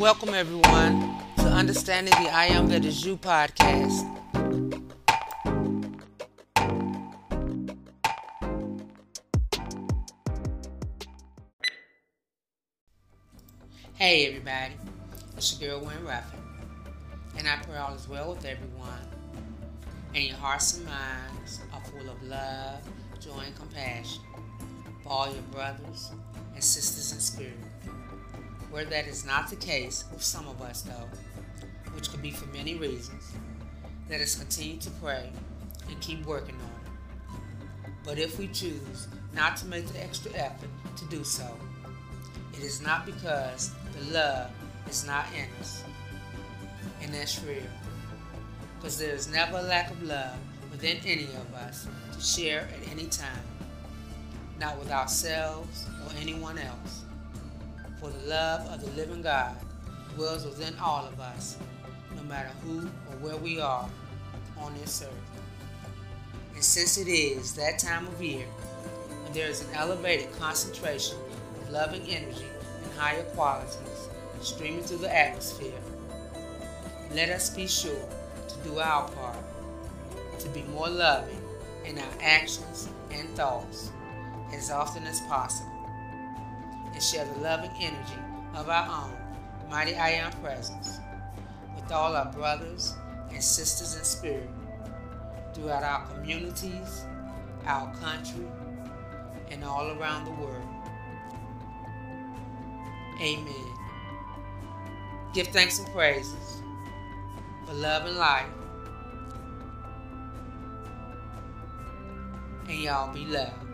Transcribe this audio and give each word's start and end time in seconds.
welcome 0.00 0.32
everyone 0.32 1.14
to 1.36 1.44
Understanding 1.44 2.14
the 2.24 2.30
I 2.30 2.46
Am 2.46 2.68
That 2.68 2.86
Is 2.86 3.04
You 3.04 3.18
podcast. 3.18 4.00
Hey 13.92 14.26
everybody, 14.26 14.72
it's 15.36 15.60
your 15.60 15.78
girl 15.78 15.86
Wynn 15.86 16.02
Ruffin, 16.02 16.40
and 17.36 17.46
I 17.46 17.56
pray 17.56 17.76
all 17.76 17.92
is 17.92 18.08
well 18.08 18.30
with 18.34 18.46
everyone, 18.46 19.06
and 20.14 20.24
your 20.24 20.36
hearts 20.36 20.78
and 20.78 20.86
minds 20.86 21.60
are 21.74 21.80
full 21.82 22.08
of 22.08 22.22
love, 22.22 22.80
joy, 23.20 23.42
and 23.44 23.54
compassion 23.54 24.22
for 25.02 25.10
all 25.10 25.26
your 25.26 25.42
brothers 25.52 26.10
and 26.54 26.64
sisters 26.64 27.12
in 27.12 27.20
spirit. 27.20 27.69
Where 28.70 28.84
that 28.84 29.08
is 29.08 29.24
not 29.24 29.50
the 29.50 29.56
case 29.56 30.04
with 30.12 30.22
some 30.22 30.46
of 30.46 30.62
us, 30.62 30.82
though, 30.82 31.08
which 31.94 32.10
could 32.10 32.22
be 32.22 32.30
for 32.30 32.46
many 32.46 32.76
reasons, 32.76 33.32
let 34.08 34.20
us 34.20 34.36
continue 34.36 34.78
to 34.78 34.90
pray 35.02 35.30
and 35.88 36.00
keep 36.00 36.24
working 36.24 36.54
on 36.54 36.60
it. 36.62 37.90
But 38.04 38.18
if 38.18 38.38
we 38.38 38.46
choose 38.48 39.08
not 39.34 39.56
to 39.58 39.66
make 39.66 39.86
the 39.86 40.02
extra 40.02 40.32
effort 40.34 40.70
to 40.96 41.04
do 41.06 41.24
so, 41.24 41.46
it 42.54 42.62
is 42.62 42.80
not 42.80 43.06
because 43.06 43.72
the 43.96 44.12
love 44.12 44.50
is 44.88 45.04
not 45.06 45.26
in 45.36 45.46
us. 45.60 45.82
And 47.02 47.12
that's 47.12 47.42
real. 47.42 47.62
Because 48.78 48.98
there 48.98 49.14
is 49.14 49.28
never 49.28 49.58
a 49.58 49.62
lack 49.62 49.90
of 49.90 50.02
love 50.02 50.36
within 50.70 50.98
any 51.04 51.24
of 51.24 51.54
us 51.54 51.86
to 52.12 52.20
share 52.20 52.60
at 52.62 52.90
any 52.90 53.06
time, 53.06 53.44
not 54.58 54.78
with 54.78 54.90
ourselves 54.90 55.86
or 56.04 56.12
anyone 56.20 56.58
else. 56.58 57.04
For 58.00 58.08
the 58.08 58.28
love 58.28 58.66
of 58.68 58.80
the 58.80 58.90
living 58.92 59.20
God 59.20 59.54
dwells 60.14 60.46
within 60.46 60.74
all 60.78 61.04
of 61.04 61.20
us, 61.20 61.58
no 62.16 62.22
matter 62.22 62.48
who 62.64 62.80
or 62.80 63.16
where 63.20 63.36
we 63.36 63.60
are 63.60 63.86
on 64.58 64.74
this 64.78 65.02
earth. 65.02 65.42
And 66.54 66.64
since 66.64 66.96
it 66.96 67.08
is 67.08 67.52
that 67.56 67.78
time 67.78 68.06
of 68.06 68.22
year 68.22 68.46
when 69.22 69.32
there 69.34 69.48
is 69.48 69.60
an 69.60 69.74
elevated 69.74 70.32
concentration 70.38 71.18
of 71.60 71.70
loving 71.70 72.00
energy 72.08 72.46
and 72.82 72.92
higher 72.98 73.22
qualities 73.34 74.08
streaming 74.40 74.82
through 74.82 74.98
the 74.98 75.14
atmosphere, 75.14 75.78
let 77.14 77.28
us 77.28 77.50
be 77.50 77.66
sure 77.66 78.08
to 78.48 78.68
do 78.68 78.78
our 78.78 79.10
part 79.10 79.36
to 80.38 80.48
be 80.48 80.62
more 80.72 80.88
loving 80.88 81.42
in 81.84 81.98
our 81.98 82.14
actions 82.22 82.88
and 83.10 83.28
thoughts 83.36 83.90
as 84.54 84.70
often 84.70 85.06
as 85.06 85.20
possible 85.22 85.69
and 86.92 87.02
share 87.02 87.24
the 87.24 87.40
loving 87.40 87.70
energy 87.80 88.18
of 88.54 88.68
our 88.68 89.04
own 89.04 89.16
mighty 89.70 89.94
I 89.94 90.10
Am 90.10 90.32
presence 90.42 90.98
with 91.76 91.90
all 91.92 92.16
our 92.16 92.32
brothers 92.32 92.94
and 93.30 93.42
sisters 93.42 93.96
in 93.96 94.04
spirit 94.04 94.50
throughout 95.54 95.82
our 95.82 96.06
communities, 96.08 97.04
our 97.66 97.94
country, 97.96 98.46
and 99.50 99.64
all 99.64 99.90
around 99.92 100.24
the 100.24 100.32
world. 100.32 100.62
Amen. 103.20 103.76
Give 105.32 105.46
thanks 105.48 105.78
and 105.78 105.88
praises 105.92 106.62
for 107.66 107.74
love 107.74 108.06
and 108.06 108.16
life. 108.16 108.46
And 112.68 112.78
y'all 112.78 113.12
be 113.12 113.26
loved. 113.26 113.69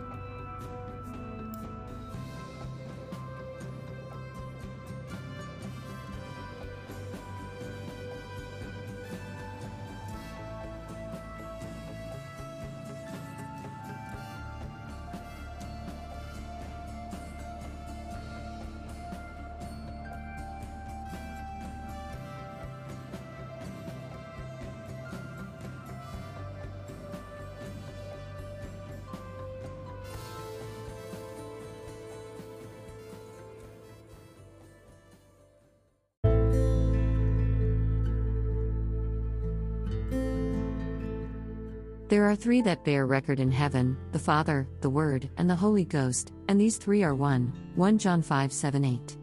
There 42.09 42.23
are 42.23 42.37
three 42.37 42.61
that 42.61 42.85
bear 42.85 43.05
record 43.05 43.41
in 43.41 43.51
heaven 43.51 43.97
the 44.13 44.19
Father, 44.19 44.65
the 44.79 44.89
Word, 44.89 45.29
and 45.35 45.49
the 45.49 45.55
Holy 45.55 45.83
Ghost, 45.83 46.31
and 46.47 46.59
these 46.59 46.77
three 46.77 47.03
are 47.03 47.13
one. 47.13 47.51
1 47.75 47.97
John 47.97 48.21
5 48.21 48.53
7 48.53 48.85
8. 48.85 49.17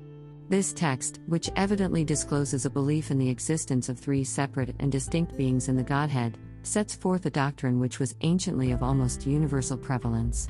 This 0.51 0.75
text, 0.75 1.21
which 1.27 1.51
evidently 1.57 2.05
discloses 2.05 2.67
a 2.67 2.71
belief 2.71 3.11
in 3.11 3.17
the 3.17 3.31
existence 3.31 3.89
of 3.89 3.99
three 3.99 4.23
separate 4.23 4.77
and 4.81 4.93
distinct 4.93 5.35
beings 5.35 5.69
in 5.71 5.79
the 5.79 5.83
Godhead, 5.83 6.37
sets 6.63 6.95
forth 6.95 7.25
a 7.25 7.31
doctrine 7.31 7.81
which 7.81 7.99
was 7.99 8.17
anciently 8.21 8.71
of 8.73 8.83
almost 8.83 9.27
universal 9.27 9.79
prevalence. 9.79 10.49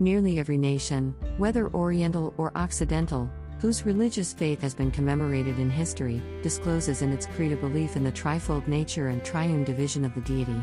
Nearly 0.00 0.40
every 0.40 0.58
nation, 0.58 1.14
whether 1.36 1.72
Oriental 1.72 2.34
or 2.38 2.50
Occidental, 2.56 3.30
whose 3.60 3.86
religious 3.86 4.32
faith 4.32 4.60
has 4.62 4.74
been 4.74 4.90
commemorated 4.90 5.60
in 5.60 5.70
history, 5.70 6.20
discloses 6.42 7.02
in 7.02 7.12
its 7.12 7.26
creed 7.26 7.52
a 7.52 7.56
belief 7.56 7.94
in 7.94 8.02
the 8.02 8.10
trifold 8.10 8.66
nature 8.66 9.08
and 9.08 9.24
triune 9.24 9.62
division 9.62 10.04
of 10.04 10.12
the 10.16 10.20
deity. 10.22 10.60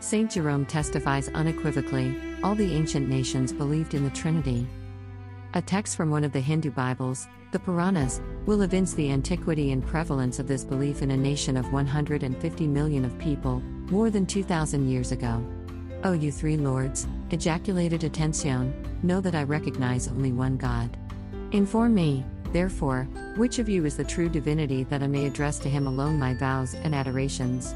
St. 0.00 0.30
Jerome 0.30 0.66
testifies 0.66 1.28
unequivocally 1.30 2.16
all 2.42 2.54
the 2.54 2.72
ancient 2.72 3.08
nations 3.08 3.52
believed 3.52 3.94
in 3.94 4.04
the 4.04 4.10
Trinity. 4.10 4.66
A 5.54 5.62
text 5.62 5.96
from 5.96 6.10
one 6.10 6.24
of 6.24 6.32
the 6.32 6.40
Hindu 6.40 6.70
Bibles, 6.70 7.26
the 7.52 7.58
Puranas, 7.58 8.20
will 8.44 8.62
evince 8.62 8.92
the 8.94 9.10
antiquity 9.10 9.72
and 9.72 9.86
prevalence 9.86 10.38
of 10.38 10.48
this 10.48 10.64
belief 10.64 11.00
in 11.00 11.12
a 11.12 11.16
nation 11.16 11.56
of 11.56 11.72
150 11.72 12.66
million 12.66 13.04
of 13.04 13.18
people, 13.18 13.60
more 13.90 14.10
than 14.10 14.26
2,000 14.26 14.88
years 14.88 15.12
ago. 15.12 15.44
O 16.02 16.12
you 16.12 16.32
three 16.32 16.56
lords, 16.56 17.06
ejaculated 17.30 18.02
Atención, 18.02 18.72
know 19.02 19.20
that 19.20 19.34
I 19.34 19.44
recognize 19.44 20.08
only 20.08 20.32
one 20.32 20.56
God. 20.56 20.96
Inform 21.52 21.94
me, 21.94 22.24
therefore, 22.52 23.04
which 23.36 23.58
of 23.58 23.68
you 23.68 23.84
is 23.84 23.96
the 23.96 24.04
true 24.04 24.28
divinity 24.28 24.84
that 24.84 25.02
I 25.02 25.06
may 25.06 25.26
address 25.26 25.58
to 25.60 25.70
him 25.70 25.86
alone 25.86 26.18
my 26.18 26.34
vows 26.34 26.74
and 26.74 26.94
adorations. 26.94 27.74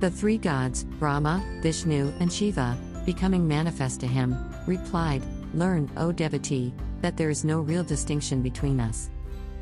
The 0.00 0.10
three 0.10 0.38
gods, 0.38 0.84
Brahma, 0.84 1.44
Vishnu, 1.62 2.12
and 2.20 2.32
Shiva, 2.32 2.76
becoming 3.06 3.46
manifest 3.46 4.00
to 4.00 4.06
him, 4.06 4.36
replied, 4.66 5.22
Learn, 5.54 5.90
O 5.96 6.12
devotee, 6.12 6.74
that 7.00 7.16
there 7.16 7.30
is 7.30 7.44
no 7.44 7.60
real 7.60 7.84
distinction 7.84 8.42
between 8.42 8.80
us. 8.80 9.10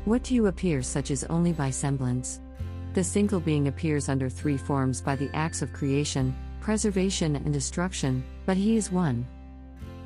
What 0.05 0.23
to 0.25 0.33
you 0.33 0.47
appears 0.47 0.87
such 0.87 1.11
as 1.11 1.23
only 1.25 1.53
by 1.53 1.69
semblance? 1.69 2.41
The 2.93 3.03
single 3.03 3.39
being 3.39 3.67
appears 3.67 4.09
under 4.09 4.29
three 4.29 4.57
forms 4.57 5.01
by 5.01 5.15
the 5.15 5.29
acts 5.33 5.61
of 5.61 5.73
creation, 5.73 6.35
preservation, 6.61 7.35
and 7.35 7.53
destruction, 7.53 8.23
but 8.45 8.57
he 8.57 8.75
is 8.75 8.91
one. 8.91 9.25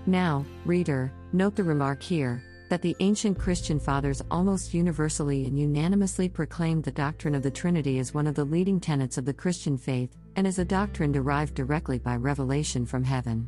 Now, 0.05 0.45
reader, 0.65 1.11
note 1.33 1.55
the 1.55 1.63
remark 1.63 2.01
here 2.01 2.43
that 2.69 2.81
the 2.81 2.95
ancient 2.99 3.39
Christian 3.39 3.79
fathers 3.79 4.21
almost 4.29 4.73
universally 4.73 5.45
and 5.45 5.57
unanimously 5.57 6.27
proclaimed 6.27 6.83
the 6.83 6.91
doctrine 6.91 7.35
of 7.35 7.43
the 7.43 7.51
Trinity 7.51 7.99
as 7.99 8.13
one 8.13 8.27
of 8.27 8.35
the 8.35 8.45
leading 8.45 8.79
tenets 8.79 9.17
of 9.17 9.25
the 9.25 9.33
Christian 9.33 9.77
faith, 9.77 10.15
and 10.35 10.45
as 10.45 10.59
a 10.59 10.65
doctrine 10.65 11.11
derived 11.11 11.53
directly 11.53 11.97
by 11.97 12.15
revelation 12.15 12.85
from 12.85 13.03
heaven. 13.03 13.47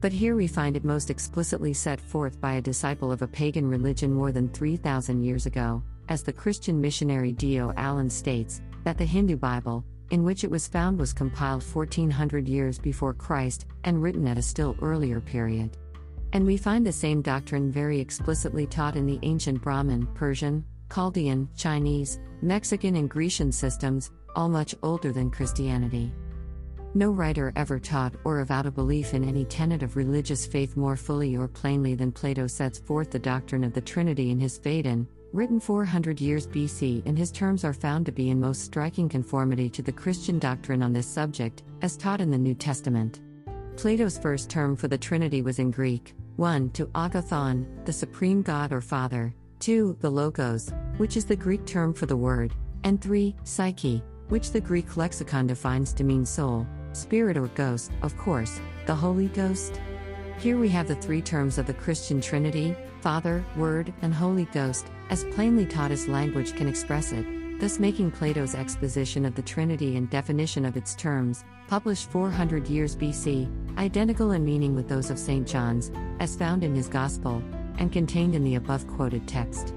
But 0.00 0.12
here 0.12 0.36
we 0.36 0.46
find 0.46 0.76
it 0.76 0.84
most 0.84 1.10
explicitly 1.10 1.72
set 1.72 2.00
forth 2.00 2.40
by 2.40 2.54
a 2.54 2.62
disciple 2.62 3.12
of 3.12 3.22
a 3.22 3.28
pagan 3.28 3.66
religion 3.66 4.12
more 4.12 4.32
than 4.32 4.48
3,000 4.50 5.22
years 5.22 5.46
ago, 5.46 5.82
as 6.08 6.22
the 6.22 6.32
Christian 6.32 6.80
missionary 6.80 7.32
D.O. 7.32 7.72
Allen 7.76 8.10
states, 8.10 8.60
that 8.84 8.98
the 8.98 9.04
Hindu 9.04 9.36
Bible, 9.36 9.84
in 10.10 10.22
which 10.22 10.44
it 10.44 10.50
was 10.50 10.68
found, 10.68 10.98
was 10.98 11.12
compiled 11.12 11.62
1400 11.62 12.46
years 12.48 12.78
before 12.78 13.14
Christ 13.14 13.66
and 13.84 14.02
written 14.02 14.26
at 14.26 14.38
a 14.38 14.42
still 14.42 14.76
earlier 14.82 15.20
period. 15.20 15.78
And 16.34 16.44
we 16.44 16.56
find 16.56 16.84
the 16.84 16.90
same 16.90 17.22
doctrine 17.22 17.70
very 17.70 18.00
explicitly 18.00 18.66
taught 18.66 18.96
in 18.96 19.06
the 19.06 19.20
ancient 19.22 19.62
Brahmin, 19.62 20.08
Persian, 20.14 20.64
Chaldean, 20.92 21.48
Chinese, 21.56 22.18
Mexican, 22.42 22.96
and 22.96 23.08
Grecian 23.08 23.52
systems, 23.52 24.10
all 24.34 24.48
much 24.48 24.74
older 24.82 25.12
than 25.12 25.30
Christianity. 25.30 26.12
No 26.92 27.12
writer 27.12 27.52
ever 27.54 27.78
taught 27.78 28.16
or 28.24 28.40
avowed 28.40 28.66
a 28.66 28.72
belief 28.72 29.14
in 29.14 29.22
any 29.22 29.44
tenet 29.44 29.84
of 29.84 29.94
religious 29.94 30.44
faith 30.44 30.76
more 30.76 30.96
fully 30.96 31.36
or 31.36 31.46
plainly 31.46 31.94
than 31.94 32.10
Plato 32.10 32.48
sets 32.48 32.80
forth 32.80 33.12
the 33.12 33.18
doctrine 33.18 33.62
of 33.62 33.72
the 33.72 33.80
Trinity 33.80 34.32
in 34.32 34.40
his 34.40 34.58
Phaedon, 34.58 35.06
written 35.32 35.60
400 35.60 36.20
years 36.20 36.48
BC, 36.48 37.06
and 37.06 37.16
his 37.16 37.30
terms 37.30 37.64
are 37.64 37.72
found 37.72 38.06
to 38.06 38.12
be 38.12 38.30
in 38.30 38.40
most 38.40 38.62
striking 38.62 39.08
conformity 39.08 39.70
to 39.70 39.82
the 39.82 39.92
Christian 39.92 40.40
doctrine 40.40 40.82
on 40.82 40.92
this 40.92 41.06
subject, 41.06 41.62
as 41.82 41.96
taught 41.96 42.20
in 42.20 42.32
the 42.32 42.38
New 42.38 42.54
Testament. 42.54 43.20
Plato's 43.76 44.18
first 44.18 44.50
term 44.50 44.74
for 44.74 44.88
the 44.88 44.98
Trinity 44.98 45.40
was 45.40 45.60
in 45.60 45.70
Greek 45.70 46.12
1. 46.36 46.70
To 46.70 46.86
agathon, 46.86 47.66
the 47.84 47.92
supreme 47.92 48.42
God 48.42 48.72
or 48.72 48.80
Father, 48.80 49.32
2. 49.60 49.98
The 50.00 50.10
Logos, 50.10 50.72
which 50.96 51.16
is 51.16 51.24
the 51.24 51.36
Greek 51.36 51.64
term 51.64 51.94
for 51.94 52.06
the 52.06 52.16
Word, 52.16 52.54
And 52.82 53.00
3. 53.00 53.36
Psyche, 53.44 54.02
which 54.28 54.50
the 54.50 54.60
Greek 54.60 54.96
lexicon 54.96 55.46
defines 55.46 55.92
to 55.92 56.04
mean 56.04 56.26
soul, 56.26 56.66
spirit, 56.92 57.36
or 57.36 57.46
ghost, 57.48 57.92
of 58.02 58.16
course, 58.16 58.60
the 58.86 58.94
Holy 58.94 59.28
Ghost. 59.28 59.80
Here 60.38 60.58
we 60.58 60.68
have 60.70 60.88
the 60.88 60.96
three 60.96 61.22
terms 61.22 61.56
of 61.56 61.66
the 61.66 61.74
Christian 61.74 62.20
Trinity 62.20 62.76
Father, 63.00 63.44
Word, 63.56 63.92
and 64.02 64.12
Holy 64.12 64.46
Ghost, 64.46 64.86
as 65.10 65.24
plainly 65.24 65.66
taught 65.66 65.90
as 65.90 66.08
language 66.08 66.56
can 66.56 66.66
express 66.66 67.12
it, 67.12 67.26
thus 67.60 67.78
making 67.78 68.10
Plato's 68.10 68.54
exposition 68.54 69.24
of 69.24 69.34
the 69.34 69.42
Trinity 69.42 69.96
and 69.96 70.10
definition 70.10 70.64
of 70.64 70.76
its 70.76 70.94
terms, 70.94 71.44
published 71.68 72.10
400 72.10 72.68
years 72.68 72.96
BC, 72.96 73.48
identical 73.78 74.32
in 74.32 74.44
meaning 74.44 74.74
with 74.74 74.88
those 74.88 75.10
of 75.10 75.18
St. 75.18 75.46
John's, 75.46 75.90
as 76.20 76.36
found 76.36 76.64
in 76.64 76.74
his 76.74 76.88
Gospel, 76.88 77.42
and 77.78 77.92
contained 77.92 78.34
in 78.34 78.44
the 78.44 78.54
above 78.54 78.86
quoted 78.86 79.26
text. 79.26 79.74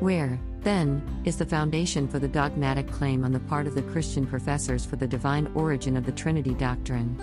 Where, 0.00 0.38
then, 0.60 1.02
is 1.24 1.36
the 1.36 1.46
foundation 1.46 2.08
for 2.08 2.18
the 2.18 2.28
dogmatic 2.28 2.90
claim 2.90 3.24
on 3.24 3.32
the 3.32 3.40
part 3.40 3.66
of 3.66 3.74
the 3.74 3.82
Christian 3.82 4.26
professors 4.26 4.84
for 4.84 4.96
the 4.96 5.06
divine 5.06 5.50
origin 5.54 5.96
of 5.96 6.04
the 6.04 6.12
Trinity 6.12 6.54
doctrine? 6.54 7.16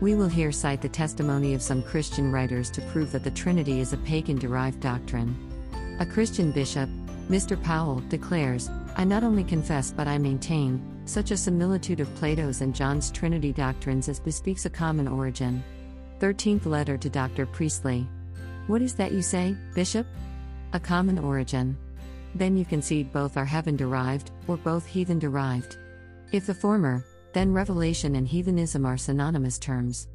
We 0.00 0.14
will 0.14 0.28
here 0.28 0.52
cite 0.52 0.82
the 0.82 0.88
testimony 0.88 1.54
of 1.54 1.62
some 1.62 1.82
Christian 1.82 2.30
writers 2.30 2.70
to 2.70 2.82
prove 2.82 3.10
that 3.12 3.24
the 3.24 3.32
Trinity 3.32 3.80
is 3.80 3.92
a 3.92 3.96
pagan 3.98 4.38
derived 4.38 4.80
doctrine. 4.80 5.34
A 5.98 6.06
Christian 6.06 6.52
bishop, 6.52 6.88
Mr. 7.28 7.62
Powell, 7.62 8.02
declares 8.08 8.70
I 8.96 9.04
not 9.04 9.22
only 9.22 9.44
confess 9.44 9.92
but 9.92 10.08
I 10.08 10.18
maintain 10.18 10.82
such 11.04 11.30
a 11.30 11.36
similitude 11.36 12.00
of 12.00 12.14
Plato's 12.16 12.60
and 12.60 12.74
John's 12.74 13.10
Trinity 13.10 13.52
doctrines 13.52 14.08
as 14.08 14.20
bespeaks 14.20 14.66
a 14.66 14.70
common 14.70 15.06
origin. 15.06 15.62
13th 16.20 16.66
letter 16.66 16.96
to 16.96 17.08
Dr. 17.08 17.46
Priestley. 17.46 18.06
What 18.66 18.82
is 18.82 18.94
that 18.94 19.12
you 19.12 19.22
say, 19.22 19.56
Bishop? 19.74 20.06
A 20.72 20.80
common 20.80 21.18
origin. 21.18 21.76
Then 22.34 22.56
you 22.56 22.64
concede 22.64 23.12
both 23.12 23.36
are 23.36 23.44
heaven 23.44 23.76
derived, 23.76 24.30
or 24.46 24.56
both 24.56 24.84
heathen 24.84 25.18
derived. 25.18 25.78
If 26.32 26.46
the 26.46 26.54
former, 26.54 27.04
then 27.32 27.52
revelation 27.52 28.16
and 28.16 28.26
heathenism 28.26 28.84
are 28.84 28.98
synonymous 28.98 29.58
terms. 29.58 30.08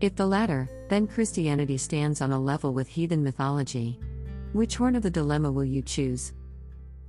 If 0.00 0.16
the 0.16 0.26
latter, 0.26 0.70
then 0.88 1.06
Christianity 1.06 1.76
stands 1.76 2.20
on 2.22 2.32
a 2.32 2.40
level 2.40 2.72
with 2.72 2.88
heathen 2.88 3.22
mythology. 3.22 3.98
Which 4.52 4.76
horn 4.76 4.96
of 4.96 5.02
the 5.02 5.10
dilemma 5.10 5.52
will 5.52 5.64
you 5.64 5.82
choose? 5.82 6.32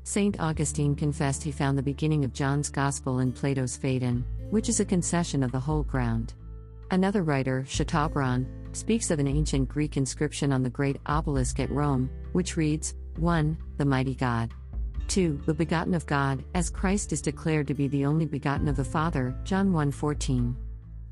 St. 0.04 0.40
Augustine 0.40 0.96
confessed 0.96 1.44
he 1.44 1.51
found 1.51 1.78
the 1.78 1.84
beginning 1.84 2.25
of 2.25 2.34
John's 2.34 2.69
Gospel 2.69 3.19
in 3.19 3.31
Plato's 3.31 3.78
Phaedon, 3.78 4.25
which 4.50 4.69
is 4.69 4.80
a 4.80 4.86
concession 4.86 5.44
of 5.44 5.51
the 5.51 5.60
whole 5.60 5.84
ground. 5.84 6.34
Another 6.92 7.24
writer, 7.24 7.63
Chateaubriand, 7.68 8.48
speaks 8.72 9.12
of 9.12 9.19
an 9.19 9.28
ancient 9.28 9.69
Greek 9.69 9.98
inscription 9.98 10.51
on 10.51 10.63
the 10.63 10.69
great 10.69 10.98
obelisk 11.06 11.60
at 11.60 11.69
Rome, 11.69 12.10
which 12.31 12.57
reads 12.57 12.96
1. 13.18 13.57
The 13.78 13.86
mighty 13.86 14.16
God. 14.16 14.51
2. 15.07 15.42
The 15.46 15.54
begotten 15.54 15.94
of 15.94 16.06
God, 16.06 16.44
as 16.54 16.69
Christ 16.69 17.12
is 17.13 17.22
declared 17.22 17.68
to 17.68 17.74
be 17.74 17.88
the 17.88 18.06
only 18.06 18.25
begotten 18.25 18.68
of 18.68 18.75
the 18.75 18.84
Father, 18.84 19.36
John 19.44 19.72
1:14. 19.72 20.56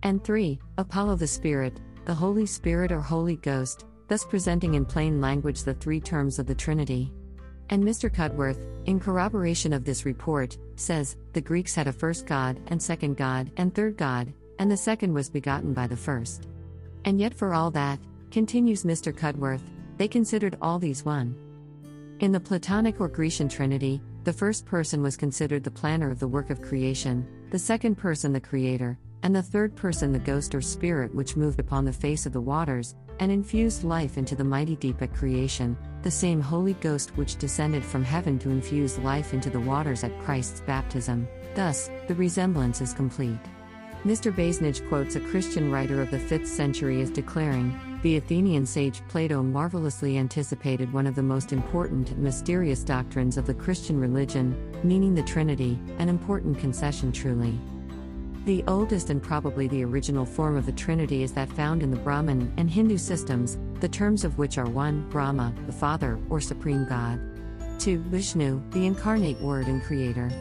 And 0.03 0.23
3. 0.23 0.59
Apollo 0.77 1.15
the 1.15 1.27
Spirit, 1.27 1.79
the 2.05 2.13
Holy 2.13 2.45
Spirit 2.45 2.91
or 2.91 3.01
Holy 3.01 3.37
Ghost, 3.37 3.85
thus 4.07 4.23
presenting 4.23 4.75
in 4.75 4.85
plain 4.85 5.19
language 5.19 5.63
the 5.63 5.73
three 5.73 5.99
terms 5.99 6.39
of 6.39 6.45
the 6.45 6.55
Trinity. 6.55 7.11
And 7.69 7.83
Mr. 7.83 8.13
Cudworth, 8.13 8.59
in 8.85 8.99
corroboration 8.99 9.73
of 9.73 9.83
this 9.83 10.05
report, 10.05 10.57
says 10.75 11.17
the 11.33 11.41
Greeks 11.41 11.75
had 11.75 11.87
a 11.87 11.93
first 11.93 12.25
God, 12.25 12.59
and 12.67 12.81
second 12.81 13.17
God, 13.17 13.51
and 13.57 13.73
third 13.73 13.97
God, 13.97 14.31
and 14.59 14.71
the 14.71 14.77
second 14.77 15.13
was 15.13 15.29
begotten 15.29 15.73
by 15.73 15.87
the 15.87 15.97
first. 15.97 16.47
And 17.05 17.19
yet, 17.19 17.33
for 17.33 17.53
all 17.53 17.69
that, 17.71 17.99
continues 18.31 18.83
Mr. 18.83 19.13
Cudworth, 19.13 19.63
they 19.97 20.07
considered 20.07 20.57
all 20.61 20.79
these 20.79 21.03
one. 21.03 21.35
In 22.19 22.31
the 22.31 22.39
Platonic 22.39 23.01
or 23.01 23.07
Grecian 23.07 23.49
Trinity, 23.49 24.01
the 24.23 24.33
first 24.33 24.65
person 24.65 25.01
was 25.01 25.17
considered 25.17 25.63
the 25.63 25.71
planner 25.71 26.09
of 26.09 26.19
the 26.19 26.27
work 26.27 26.49
of 26.49 26.61
creation, 26.61 27.27
the 27.51 27.59
second 27.59 27.95
person 27.95 28.33
the 28.33 28.41
creator, 28.41 28.97
and 29.23 29.35
the 29.35 29.41
third 29.41 29.75
person 29.75 30.11
the 30.11 30.19
ghost 30.19 30.53
or 30.53 30.61
spirit 30.61 31.13
which 31.13 31.35
moved 31.35 31.59
upon 31.59 31.85
the 31.85 31.93
face 31.93 32.25
of 32.25 32.33
the 32.33 32.41
waters, 32.41 32.95
and 33.19 33.31
infused 33.31 33.83
life 33.83 34.17
into 34.17 34.35
the 34.35 34.43
mighty 34.43 34.75
deep 34.75 35.01
at 35.01 35.13
creation, 35.13 35.77
the 36.03 36.11
same 36.11 36.39
Holy 36.39 36.73
Ghost 36.73 37.15
which 37.17 37.37
descended 37.37 37.83
from 37.83 38.03
heaven 38.03 38.37
to 38.39 38.49
infuse 38.49 38.97
life 38.99 39.33
into 39.33 39.49
the 39.49 39.59
waters 39.59 40.03
at 40.03 40.19
Christ's 40.19 40.61
baptism. 40.61 41.27
Thus, 41.55 41.89
the 42.07 42.15
resemblance 42.15 42.81
is 42.81 42.93
complete. 42.93 43.39
Mr. 44.05 44.31
Basnage 44.31 44.87
quotes 44.87 45.15
a 45.15 45.19
Christian 45.19 45.71
writer 45.71 46.01
of 46.01 46.11
the 46.11 46.19
5th 46.19 46.47
century 46.47 47.01
as 47.01 47.09
declaring, 47.09 47.77
the 48.03 48.17
Athenian 48.17 48.65
sage 48.65 49.01
Plato 49.09 49.41
marvelously 49.41 50.17
anticipated 50.17 50.93
one 50.93 51.07
of 51.07 51.15
the 51.15 51.23
most 51.23 51.51
important 51.51 52.11
and 52.11 52.19
mysterious 52.19 52.83
doctrines 52.83 53.37
of 53.37 53.47
the 53.47 53.53
Christian 53.55 53.99
religion, 53.99 54.55
meaning 54.83 55.15
the 55.15 55.23
Trinity, 55.23 55.79
an 55.97 56.07
important 56.07 56.59
concession 56.59 57.11
truly. 57.11 57.59
The 58.47 58.63
oldest 58.65 59.09
and 59.09 59.21
probably 59.21 59.67
the 59.67 59.83
original 59.83 60.25
form 60.25 60.55
of 60.55 60.65
the 60.65 60.71
Trinity 60.71 61.21
is 61.21 61.33
that 61.33 61.51
found 61.51 61.83
in 61.83 61.91
the 61.91 61.97
Brahman 61.97 62.53
and 62.55 62.71
Hindu 62.71 62.97
systems, 62.97 63.57
the 63.81 63.89
terms 63.89 64.23
of 64.23 64.37
which 64.37 64.57
are 64.57 64.69
1. 64.69 65.09
Brahma, 65.09 65.53
the 65.65 65.73
Father, 65.73 66.17
or 66.29 66.39
Supreme 66.39 66.87
God. 66.87 67.19
2. 67.79 67.97
Vishnu, 68.03 68.61
the 68.71 68.85
incarnate 68.85 69.41
Word 69.41 69.67
and 69.67 69.83
Creator. 69.83 70.31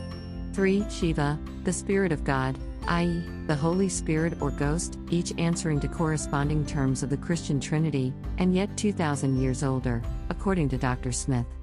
3. 0.52 0.88
Shiva, 0.88 1.36
the 1.64 1.72
Spirit 1.72 2.12
of 2.12 2.22
God, 2.22 2.56
i.e., 2.86 3.24
the 3.48 3.56
Holy 3.56 3.88
Spirit 3.88 4.40
or 4.40 4.52
Ghost, 4.52 5.00
each 5.10 5.32
answering 5.36 5.80
to 5.80 5.88
corresponding 5.88 6.64
terms 6.64 7.02
of 7.02 7.10
the 7.10 7.16
Christian 7.16 7.58
Trinity, 7.58 8.14
and 8.38 8.54
yet 8.54 8.76
2,000 8.76 9.36
years 9.36 9.64
older, 9.64 10.00
according 10.30 10.68
to 10.68 10.78
Dr. 10.78 11.10
Smith. 11.10 11.55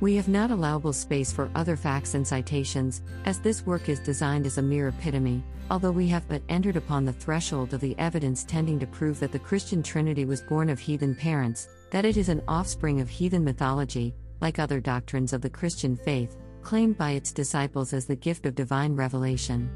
We 0.00 0.14
have 0.14 0.28
not 0.28 0.52
allowable 0.52 0.92
space 0.92 1.32
for 1.32 1.50
other 1.56 1.74
facts 1.76 2.14
and 2.14 2.24
citations, 2.24 3.02
as 3.24 3.40
this 3.40 3.66
work 3.66 3.88
is 3.88 3.98
designed 3.98 4.46
as 4.46 4.56
a 4.56 4.62
mere 4.62 4.88
epitome, 4.88 5.42
although 5.72 5.90
we 5.90 6.06
have 6.06 6.28
but 6.28 6.42
entered 6.48 6.76
upon 6.76 7.04
the 7.04 7.12
threshold 7.12 7.74
of 7.74 7.80
the 7.80 7.98
evidence 7.98 8.44
tending 8.44 8.78
to 8.78 8.86
prove 8.86 9.18
that 9.18 9.32
the 9.32 9.40
Christian 9.40 9.82
Trinity 9.82 10.24
was 10.24 10.40
born 10.40 10.70
of 10.70 10.78
heathen 10.78 11.16
parents, 11.16 11.68
that 11.90 12.04
it 12.04 12.16
is 12.16 12.28
an 12.28 12.42
offspring 12.46 13.00
of 13.00 13.08
heathen 13.08 13.42
mythology, 13.42 14.14
like 14.40 14.60
other 14.60 14.78
doctrines 14.78 15.32
of 15.32 15.40
the 15.40 15.50
Christian 15.50 15.96
faith, 15.96 16.36
claimed 16.62 16.96
by 16.96 17.12
its 17.12 17.32
disciples 17.32 17.92
as 17.92 18.06
the 18.06 18.14
gift 18.14 18.46
of 18.46 18.54
divine 18.54 18.94
revelation. 18.94 19.68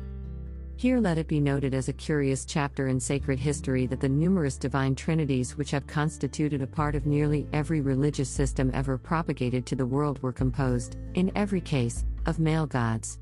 Here 0.83 0.99
let 0.99 1.17
it 1.17 1.29
be 1.29 1.39
noted 1.39 1.75
as 1.75 1.89
a 1.89 1.93
curious 1.93 2.45
chapter 2.45 2.89
in 2.89 2.99
sacred 2.99 3.39
history 3.39 3.87
that 3.87 4.01
the 4.01 4.09
numerous 4.09 4.57
divine 4.57 4.97
trinities 4.97 5.57
which 5.57 5.71
have 5.71 5.87
constituted 5.87 6.61
a 6.61 6.67
part 6.67 6.97
of 6.97 7.07
nearly 7.07 7.47
every 7.53 7.81
religious 7.81 8.29
system 8.29 8.69
ever 8.75 8.99
propagated 8.99 9.65
to 9.67 9.77
the 9.77 9.87
world 9.87 10.21
were 10.25 10.33
composed, 10.33 10.97
in 11.15 11.31
every 11.37 11.61
case, 11.61 12.05
of 12.27 12.41
male 12.41 12.67
gods. 12.67 13.21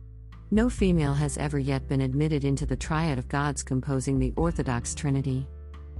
No 0.50 0.70
female 0.70 1.12
has 1.12 1.36
ever 1.36 1.58
yet 1.58 1.86
been 1.86 2.00
admitted 2.00 2.46
into 2.46 2.64
the 2.64 2.76
triad 2.76 3.18
of 3.18 3.28
gods 3.28 3.62
composing 3.62 4.18
the 4.18 4.32
Orthodox 4.36 4.94
Trinity. 4.94 5.46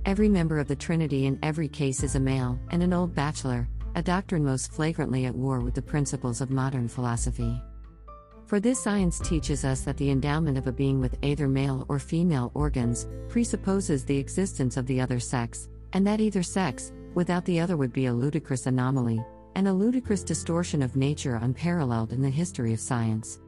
Every 0.07 0.31
member 0.31 0.59
of 0.59 0.67
the 0.67 0.76
Trinity 0.76 1.26
in 1.26 1.38
every 1.43 1.69
case 1.69 2.02
is 2.02 2.14
a 2.14 2.21
male 2.21 2.59
and 2.71 2.83
an 2.83 2.95
old 2.95 3.14
bachelor, 3.14 3.69
a 3.97 4.02
doctrine 4.02 4.47
most 4.47 4.73
flagrantly 4.73 5.26
at 5.26 5.35
war 5.35 5.61
with 5.61 5.75
the 5.75 5.83
principles 5.83 6.40
of 6.40 6.49
modern 6.49 6.88
philosophy. 6.88 7.61
For 8.50 8.59
this 8.59 8.83
science 8.83 9.21
teaches 9.21 9.64
us 9.64 9.83
that 9.83 9.97
the 9.97 10.11
endowment 10.11 10.59
of 10.59 10.66
a 10.66 10.73
being 10.73 10.99
with 10.99 11.16
either 11.23 11.47
male 11.47 11.87
or 11.88 12.00
female 12.00 12.50
organs 12.52 13.07
presupposes 13.28 14.04
the 14.04 14.19
existence 14.19 14.76
of 14.76 14.87
the 14.87 15.00
other 15.00 15.21
sex, 15.21 15.69
and 15.92 16.04
that 16.04 16.21
either 16.21 16.42
sex, 16.42 16.92
without 17.14 17.45
the 17.45 17.61
other, 17.61 17.76
would 17.76 17.92
be 17.92 18.07
a 18.07 18.12
ludicrous 18.12 18.66
anomaly, 18.66 19.25
and 19.54 19.69
a 19.69 19.73
ludicrous 19.73 20.25
distortion 20.25 20.83
of 20.83 20.97
nature 20.97 21.37
unparalleled 21.37 22.12
in 22.12 22.21
the 22.21 22.28
history 22.28 22.73
of 22.73 22.80
science. 22.80 23.38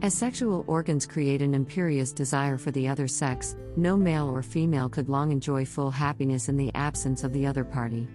As 0.00 0.14
sexual 0.14 0.64
organs 0.66 1.04
create 1.04 1.42
an 1.42 1.52
imperious 1.52 2.10
desire 2.10 2.56
for 2.56 2.70
the 2.70 2.88
other 2.88 3.08
sex, 3.08 3.56
no 3.76 3.94
male 3.94 4.26
or 4.26 4.42
female 4.42 4.88
could 4.88 5.10
long 5.10 5.32
enjoy 5.32 5.66
full 5.66 5.90
happiness 5.90 6.48
in 6.48 6.56
the 6.56 6.74
absence 6.74 7.24
of 7.24 7.34
the 7.34 7.44
other 7.44 7.62
party. 7.62 8.08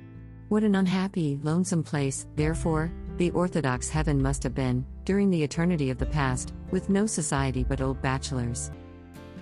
What 0.49 0.63
an 0.63 0.73
unhappy, 0.73 1.39
lonesome 1.43 1.83
place, 1.83 2.25
therefore, 2.35 2.91
the 3.17 3.29
Orthodox 3.29 3.89
heaven 3.89 4.19
must 4.19 4.41
have 4.41 4.55
been, 4.55 4.83
during 5.05 5.29
the 5.29 5.43
eternity 5.43 5.89
of 5.89 5.97
the 5.97 6.05
past, 6.05 6.53
with 6.71 6.89
no 6.89 7.05
society 7.05 7.63
but 7.63 7.81
old 7.81 8.01
bachelors. 8.01 8.71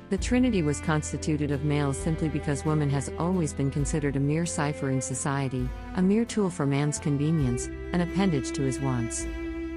The 0.10 0.18
Trinity 0.18 0.64
was 0.64 0.82
constituted 0.82 1.52
of 1.52 1.64
males 1.64 1.96
simply 1.96 2.30
because 2.30 2.66
woman 2.66 2.90
has 2.90 3.12
always 3.20 3.54
been 3.54 3.70
considered 3.70 4.16
a 4.16 4.20
mere 4.20 4.46
cipher 4.46 4.90
in 4.90 5.02
society, 5.02 5.70
a 5.96 6.02
mere 6.02 6.26
tool 6.26 6.50
for 6.50 6.66
man's 6.66 6.98
convenience, 6.98 7.68
an 7.94 8.02
appendage 8.02 8.52
to 8.54 8.64
his 8.64 8.80
wants. 8.80 9.28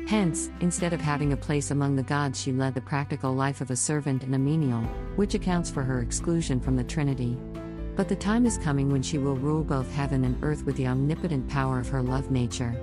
Hence, 0.09 0.51
instead 0.61 0.93
of 0.93 1.01
having 1.01 1.33
a 1.33 1.37
place 1.37 1.71
among 1.71 1.97
the 1.97 2.03
gods, 2.03 2.41
she 2.41 2.51
led 2.51 2.75
the 2.75 2.81
practical 2.81 3.35
life 3.35 3.61
of 3.61 3.71
a 3.71 3.77
servant 3.77 4.25
and 4.25 4.35
a 4.35 4.39
menial, 4.39 4.81
which 5.17 5.35
accounts 5.35 5.71
for 5.71 5.83
her 5.83 6.01
exclusion 6.01 6.61
from 6.61 6.77
the 6.77 6.85
Trinity. 6.85 7.37
But 7.95 8.09
the 8.09 8.17
time 8.17 8.47
is 8.47 8.57
coming 8.57 8.91
when 8.91 9.03
she 9.03 9.19
will 9.19 9.37
rule 9.37 9.63
both 9.63 9.93
heaven 9.93 10.25
and 10.25 10.43
earth 10.43 10.65
with 10.65 10.77
the 10.77 10.87
omnipotent 10.87 11.47
power 11.49 11.79
of 11.79 11.89
her 11.91 12.03
love 12.03 12.31
nature. 12.31 12.75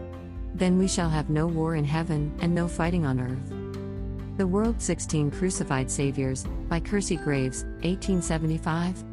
Then 0.55 0.77
we 0.77 0.87
shall 0.87 1.09
have 1.09 1.29
no 1.29 1.47
war 1.47 1.75
in 1.75 1.85
heaven, 1.85 2.33
and 2.41 2.53
no 2.53 2.67
fighting 2.67 3.05
on 3.05 3.19
earth. 3.19 4.37
The 4.37 4.47
World 4.47 4.81
16 4.81 5.31
Crucified 5.31 5.91
Saviors, 5.91 6.45
by 6.67 6.79
Kersey 6.79 7.17
Graves, 7.17 7.63
1875. 7.81 9.03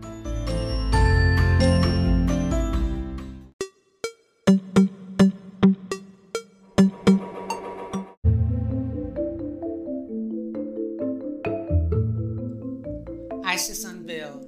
Isis 13.44 13.84
Unveiled, 13.84 14.46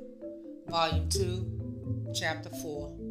Volume 0.68 1.08
2, 1.08 2.12
Chapter 2.14 2.50
4. 2.50 3.07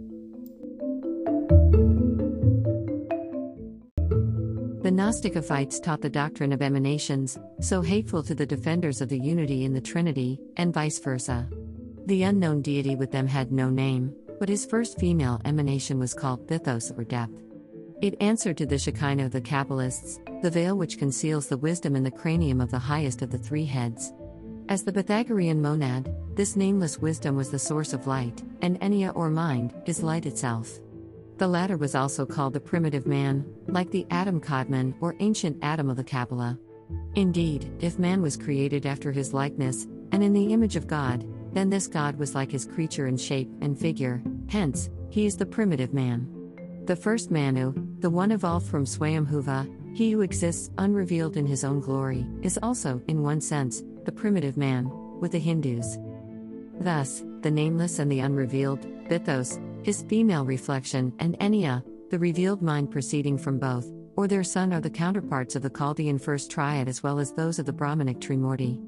The 5.07 5.13
Gnostic 5.13 5.35
Ophites 5.35 5.81
taught 5.81 6.01
the 6.01 6.09
doctrine 6.09 6.51
of 6.51 6.61
emanations, 6.61 7.39
so 7.61 7.81
hateful 7.81 8.21
to 8.23 8.35
the 8.35 8.45
defenders 8.45 8.99
of 8.99 9.07
the 9.07 9.17
unity 9.17 9.63
in 9.63 9.71
the 9.71 9.79
Trinity, 9.79 10.37
and 10.57 10.73
vice 10.73 10.99
versa. 10.99 11.47
The 12.07 12.23
unknown 12.23 12.61
deity 12.61 12.97
with 12.97 13.13
them 13.13 13.25
had 13.25 13.49
no 13.49 13.69
name, 13.69 14.13
but 14.37 14.49
his 14.49 14.65
first 14.65 14.99
female 14.99 15.39
emanation 15.45 15.97
was 15.97 16.13
called 16.13 16.45
Bythos 16.45 16.91
or 16.99 17.05
depth. 17.05 17.41
It 18.01 18.17
answered 18.19 18.57
to 18.57 18.65
the 18.65 18.77
Shekinah 18.77 19.27
of 19.27 19.31
the 19.31 19.39
Kabbalists, 19.39 20.19
the 20.41 20.51
veil 20.51 20.77
which 20.77 20.99
conceals 20.99 21.47
the 21.47 21.57
wisdom 21.57 21.95
in 21.95 22.03
the 22.03 22.11
cranium 22.11 22.59
of 22.59 22.69
the 22.69 22.77
highest 22.77 23.21
of 23.21 23.31
the 23.31 23.37
three 23.37 23.63
heads. 23.63 24.11
As 24.67 24.83
the 24.83 24.91
Pythagorean 24.91 25.61
monad, 25.61 26.13
this 26.35 26.57
nameless 26.57 26.99
wisdom 26.99 27.37
was 27.37 27.49
the 27.49 27.57
source 27.57 27.93
of 27.93 28.07
light, 28.07 28.43
and 28.61 28.77
Enia 28.81 29.15
or 29.15 29.29
mind 29.29 29.73
is 29.85 30.03
light 30.03 30.25
itself. 30.25 30.81
The 31.38 31.48
latter 31.48 31.77
was 31.77 31.94
also 31.94 32.25
called 32.25 32.53
the 32.53 32.60
primitive 32.60 33.06
man, 33.06 33.46
like 33.67 33.91
the 33.91 34.08
Adam 34.10 34.41
Kadmon 34.41 34.96
or 35.01 35.15
ancient 35.20 35.58
Adam 35.62 35.89
of 35.89 35.98
the 35.98 36.03
Kabbalah. 36.03 36.58
Indeed, 37.13 37.72
if 37.79 38.00
man 38.00 38.22
was 38.22 38.36
created 38.36 38.86
after 38.88 39.12
his 39.12 39.34
likeness, 39.34 39.88
and 40.12 40.24
in 40.24 40.34
the 40.34 40.51
image 40.51 40.75
of 40.75 40.88
God, 40.88 41.25
then 41.53 41.70
this 41.70 41.88
God 41.88 42.17
was 42.17 42.34
like 42.34 42.51
his 42.51 42.65
creature 42.65 43.08
in 43.08 43.17
shape 43.17 43.50
and 43.62 43.77
figure, 43.77 44.22
hence, 44.50 44.89
he 45.10 45.25
is 45.25 45.38
the 45.38 45.46
primitive 45.46 45.94
man. 45.94 46.27
The 46.86 46.96
first 46.96 47.29
Manu, 47.29 47.74
the 48.00 48.10
one 48.10 48.32
evolved 48.32 48.67
from 48.67 48.86
Swayambhuva, 48.86 49.96
he 49.96 50.12
who 50.12 50.22
exists 50.22 50.72
unrevealed 50.77 51.38
in 51.38 51.46
his 51.46 51.63
own 51.63 51.82
glory, 51.82 52.25
is 52.41 52.58
also, 52.63 53.01
in 53.08 53.22
one 53.22 53.41
sense, 53.41 53.84
the 54.06 54.12
primitive 54.12 54.58
man, 54.58 54.89
with 55.20 55.34
the 55.34 55.39
Hindus. 55.39 55.98
Thus, 56.79 57.24
the 57.41 57.51
nameless 57.51 58.00
and 58.00 58.12
the 58.12 58.20
unrevealed, 58.20 58.82
Bythos, 59.10 59.60
his 59.84 60.03
female 60.03 60.46
reflection, 60.46 61.13
and 61.19 61.38
Enia, 61.39 61.84
the 62.10 62.19
revealed 62.19 62.62
mind 62.62 62.91
proceeding 62.91 63.38
from 63.38 63.60
both, 63.60 63.91
or 64.15 64.27
their 64.27 64.43
son 64.43 64.74
are 64.74 64.81
the 64.81 64.89
counterparts 64.89 65.55
of 65.55 65.62
the 65.62 65.69
Chaldean 65.69 66.17
first 66.17 66.50
triad 66.50 66.88
as 66.88 67.03
well 67.03 67.19
as 67.19 67.34
those 67.34 67.60
of 67.60 67.65
the 67.65 67.74
Brahmanic 67.74 68.19
Trimurti. 68.19 68.79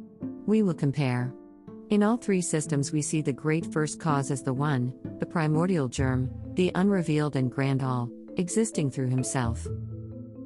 We 0.45 0.63
will 0.63 0.73
compare. 0.73 1.33
In 1.89 2.03
all 2.03 2.17
three 2.17 2.41
systems, 2.41 2.91
we 2.91 3.01
see 3.01 3.21
the 3.21 3.33
great 3.33 3.71
first 3.73 3.99
cause 3.99 4.31
as 4.31 4.43
the 4.43 4.53
one, 4.53 4.93
the 5.19 5.25
primordial 5.25 5.87
germ, 5.87 6.29
the 6.53 6.71
unrevealed 6.75 7.35
and 7.35 7.51
grand 7.51 7.83
all, 7.83 8.09
existing 8.37 8.91
through 8.91 9.09
himself. 9.09 9.67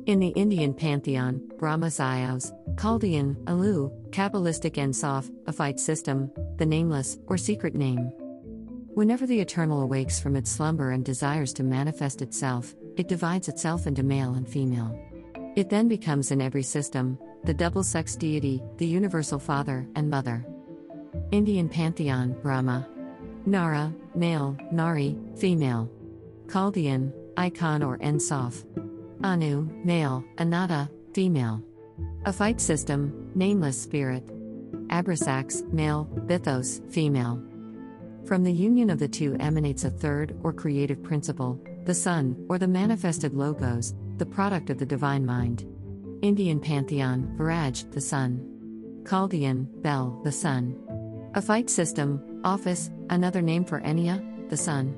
In 0.06 0.20
the 0.20 0.30
Indian 0.30 0.74
pantheon, 0.74 1.42
Brahma 1.58 1.88
Zios, 1.88 2.52
Chaldean, 2.78 3.38
Alu, 3.48 3.92
Kabbalistic 4.10 4.74
Ensof, 4.74 5.32
Ophite 5.48 5.80
system, 5.80 6.32
the 6.58 6.66
nameless, 6.66 7.18
or 7.28 7.38
secret 7.38 7.76
name. 7.76 8.12
Whenever 8.96 9.26
the 9.26 9.40
eternal 9.40 9.82
awakes 9.82 10.20
from 10.20 10.36
its 10.36 10.52
slumber 10.52 10.92
and 10.92 11.04
desires 11.04 11.52
to 11.52 11.64
manifest 11.64 12.22
itself, 12.22 12.76
it 12.96 13.08
divides 13.08 13.48
itself 13.48 13.88
into 13.88 14.04
male 14.04 14.36
and 14.36 14.48
female. 14.48 14.96
It 15.56 15.72
then 15.72 15.88
becomes 15.88 16.30
in 16.30 16.40
every 16.40 16.62
system 16.62 17.18
the 17.44 17.56
double 17.56 17.84
sex 17.84 18.16
deity, 18.16 18.62
the 18.78 18.86
universal 18.86 19.40
father 19.40 19.88
and 19.96 20.12
mother. 20.12 20.46
Indian 21.32 21.70
pantheon, 21.70 22.38
Brahma. 22.44 22.88
Nara, 23.48 23.92
male, 24.14 24.56
Nari, 24.72 25.18
female. 25.38 25.90
Chaldean, 26.48 27.12
icon 27.36 27.82
or 27.82 27.98
Ensof. 27.98 28.64
Anu, 29.24 29.68
male, 29.84 30.24
Anata, 30.38 30.88
female. 31.16 31.64
Ophite 32.28 32.62
system, 32.62 33.32
nameless 33.34 33.82
spirit. 33.82 34.28
Abrasax, 34.90 35.68
male, 35.74 36.08
Bythos, 36.28 36.88
female. 36.92 37.44
From 38.25 38.44
the 38.44 38.51
union 38.51 38.89
of 38.89 39.00
the 39.00 39.08
two 39.08 39.36
emanates 39.39 39.84
a 39.84 39.89
third 39.89 40.36
or 40.44 40.53
creative 40.53 41.03
principle, 41.03 41.62
the 41.84 41.94
Son, 41.94 42.46
or 42.50 42.58
the 42.58 42.68
manifested 42.68 43.34
Logos, 43.34 43.94
the 44.18 44.25
product 44.25 44.70
of 44.70 44.77
the 44.77 44.86
divine 44.86 45.25
mind. 45.25 45.65
Indian 46.22 46.60
pantheon, 46.62 47.36
Viraj, 47.38 47.92
the 47.92 48.00
son. 48.00 49.03
Chaldean, 49.06 49.68
Bel, 49.82 50.22
the 50.24 50.32
son. 50.32 50.80
A 51.36 51.42
fight 51.42 51.70
system, 51.70 52.39
Ophis, 52.46 52.89
another 53.10 53.42
name 53.42 53.65
for 53.65 53.82
Enia, 53.82 54.50
the 54.50 54.56
son. 54.56 54.96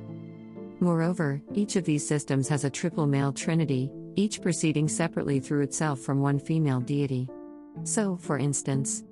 Moreover, 0.80 1.42
each 1.56 1.78
of 1.78 1.84
these 1.84 2.08
systems 2.08 2.48
has 2.50 2.64
a 2.64 2.70
triple 2.70 3.08
male 3.08 3.34
trinity, 3.34 3.92
each 4.16 4.42
proceeding 4.42 4.88
separately 4.88 5.40
through 5.40 5.62
itself 5.62 6.00
from 6.00 6.22
one 6.22 6.38
female 6.38 6.80
deity. 6.80 7.28
So, 7.86 8.18
for 8.18 8.38
instance, 8.38 9.04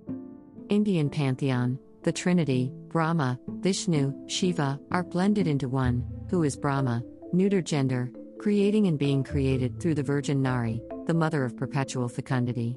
Indian 0.69 1.09
pantheon, 1.09 1.79
the 2.03 2.11
Trinity, 2.11 2.71
Brahma, 2.89 3.39
Vishnu, 3.47 4.13
Shiva, 4.27 4.79
are 4.91 5.03
blended 5.03 5.47
into 5.47 5.69
one, 5.69 6.05
who 6.29 6.43
is 6.43 6.57
Brahma, 6.57 7.01
neuter 7.31 7.61
gender, 7.61 8.11
creating 8.39 8.87
and 8.87 8.99
being 8.99 9.23
created 9.23 9.79
through 9.79 9.95
the 9.95 10.03
Virgin 10.03 10.41
Nari, 10.41 10.81
the 11.07 11.13
mother 11.13 11.45
of 11.45 11.55
perpetual 11.55 12.09
fecundity. 12.09 12.75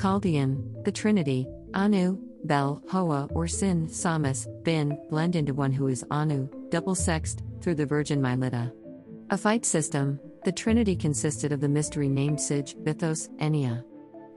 Chaldean, 0.00 0.82
the 0.84 0.92
Trinity, 0.92 1.46
Anu, 1.74 2.18
Bel, 2.44 2.82
Hoa, 2.90 3.28
or 3.32 3.46
Sin, 3.46 3.86
Samas, 3.86 4.46
Bin, 4.64 4.98
blend 5.10 5.36
into 5.36 5.54
one 5.54 5.72
who 5.72 5.88
is 5.88 6.04
Anu, 6.10 6.48
double 6.70 6.94
sexed, 6.94 7.42
through 7.60 7.74
the 7.74 7.86
Virgin 7.86 8.20
Mylitta. 8.20 8.72
Ophite 9.30 9.64
system, 9.64 10.18
the 10.44 10.52
Trinity 10.52 10.96
consisted 10.96 11.52
of 11.52 11.60
the 11.60 11.68
mystery 11.68 12.08
named 12.08 12.38
Sige, 12.38 12.74
Bythos, 12.82 13.28
Enia. 13.38 13.84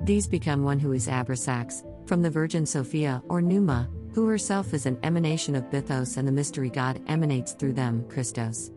These 0.01 0.27
become 0.27 0.63
one 0.63 0.79
who 0.79 0.91
is 0.91 1.07
Abrasax, 1.07 1.83
from 2.07 2.21
the 2.21 2.29
Virgin 2.29 2.65
Sophia 2.65 3.21
or 3.27 3.41
Numa, 3.41 3.89
who 4.17 4.25
herself 4.25 4.73
is 4.73 4.87
an 4.87 4.97
emanation 5.03 5.55
of 5.55 5.69
Bythos 5.69 6.17
and 6.17 6.27
the 6.27 6.31
mystery 6.31 6.71
God 6.71 6.99
emanates 7.05 7.51
through 7.51 7.73
them, 7.73 8.03
Christos. 8.09 8.71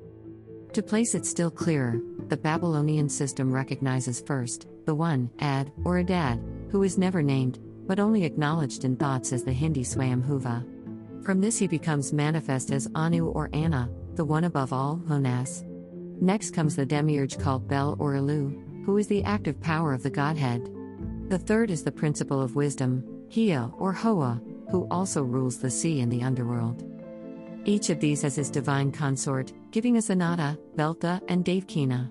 To 0.75 0.83
place 0.83 1.15
it 1.15 1.25
still 1.25 1.51
clearer, 1.51 1.99
the 2.29 2.37
Babylonian 2.37 3.09
system 3.09 3.51
recognizes 3.51 4.21
first, 4.21 4.69
the 4.85 4.95
one, 4.95 5.31
Ad, 5.39 5.73
or 5.83 5.97
Adad, 5.97 6.45
who 6.71 6.83
is 6.83 6.99
never 6.99 7.23
named, 7.23 7.59
but 7.87 7.99
only 7.99 8.25
acknowledged 8.25 8.85
in 8.85 8.97
thoughts 8.97 9.33
as 9.33 9.43
the 9.43 9.51
Hindi 9.51 9.83
Swayambhuva. 9.83 11.25
From 11.25 11.41
this 11.41 11.57
he 11.57 11.67
becomes 11.67 12.13
manifest 12.13 12.71
as 12.71 12.91
Anu 12.95 13.29
or 13.29 13.49
Anna, 13.55 13.89
the 14.17 14.27
one 14.27 14.45
above 14.45 14.75
all, 14.75 15.01
Monas. 15.07 15.65
Next 16.21 16.53
comes 16.53 16.77
the 16.77 16.85
demiurge 16.85 17.39
called 17.39 17.67
Bel 17.67 17.97
or 17.99 18.13
Elu, 18.13 18.85
who 18.85 18.99
is 18.99 19.07
the 19.07 19.25
active 19.25 19.59
power 19.63 19.95
of 19.95 20.03
the 20.03 20.11
Godhead. 20.11 20.71
The 21.31 21.39
third 21.39 21.71
is 21.71 21.83
the 21.83 21.91
principle 21.91 22.43
of 22.43 22.57
wisdom, 22.57 23.03
Hia 23.31 23.71
or 23.79 23.95
Hoa, 23.95 24.43
who 24.71 24.87
also 24.91 25.23
rules 25.23 25.59
the 25.59 25.71
sea 25.71 26.01
and 26.01 26.13
the 26.13 26.23
underworld. 26.23 26.85
Each 27.65 27.91
of 27.91 28.01
these 28.01 28.23
has 28.23 28.37
his 28.37 28.51
divine 28.51 28.91
consort, 28.91 29.53
giving 29.71 29.97
us 29.97 30.09
Anata, 30.09 30.59
Belta, 30.77 31.21
and 31.29 31.45
Devkina. 31.45 32.11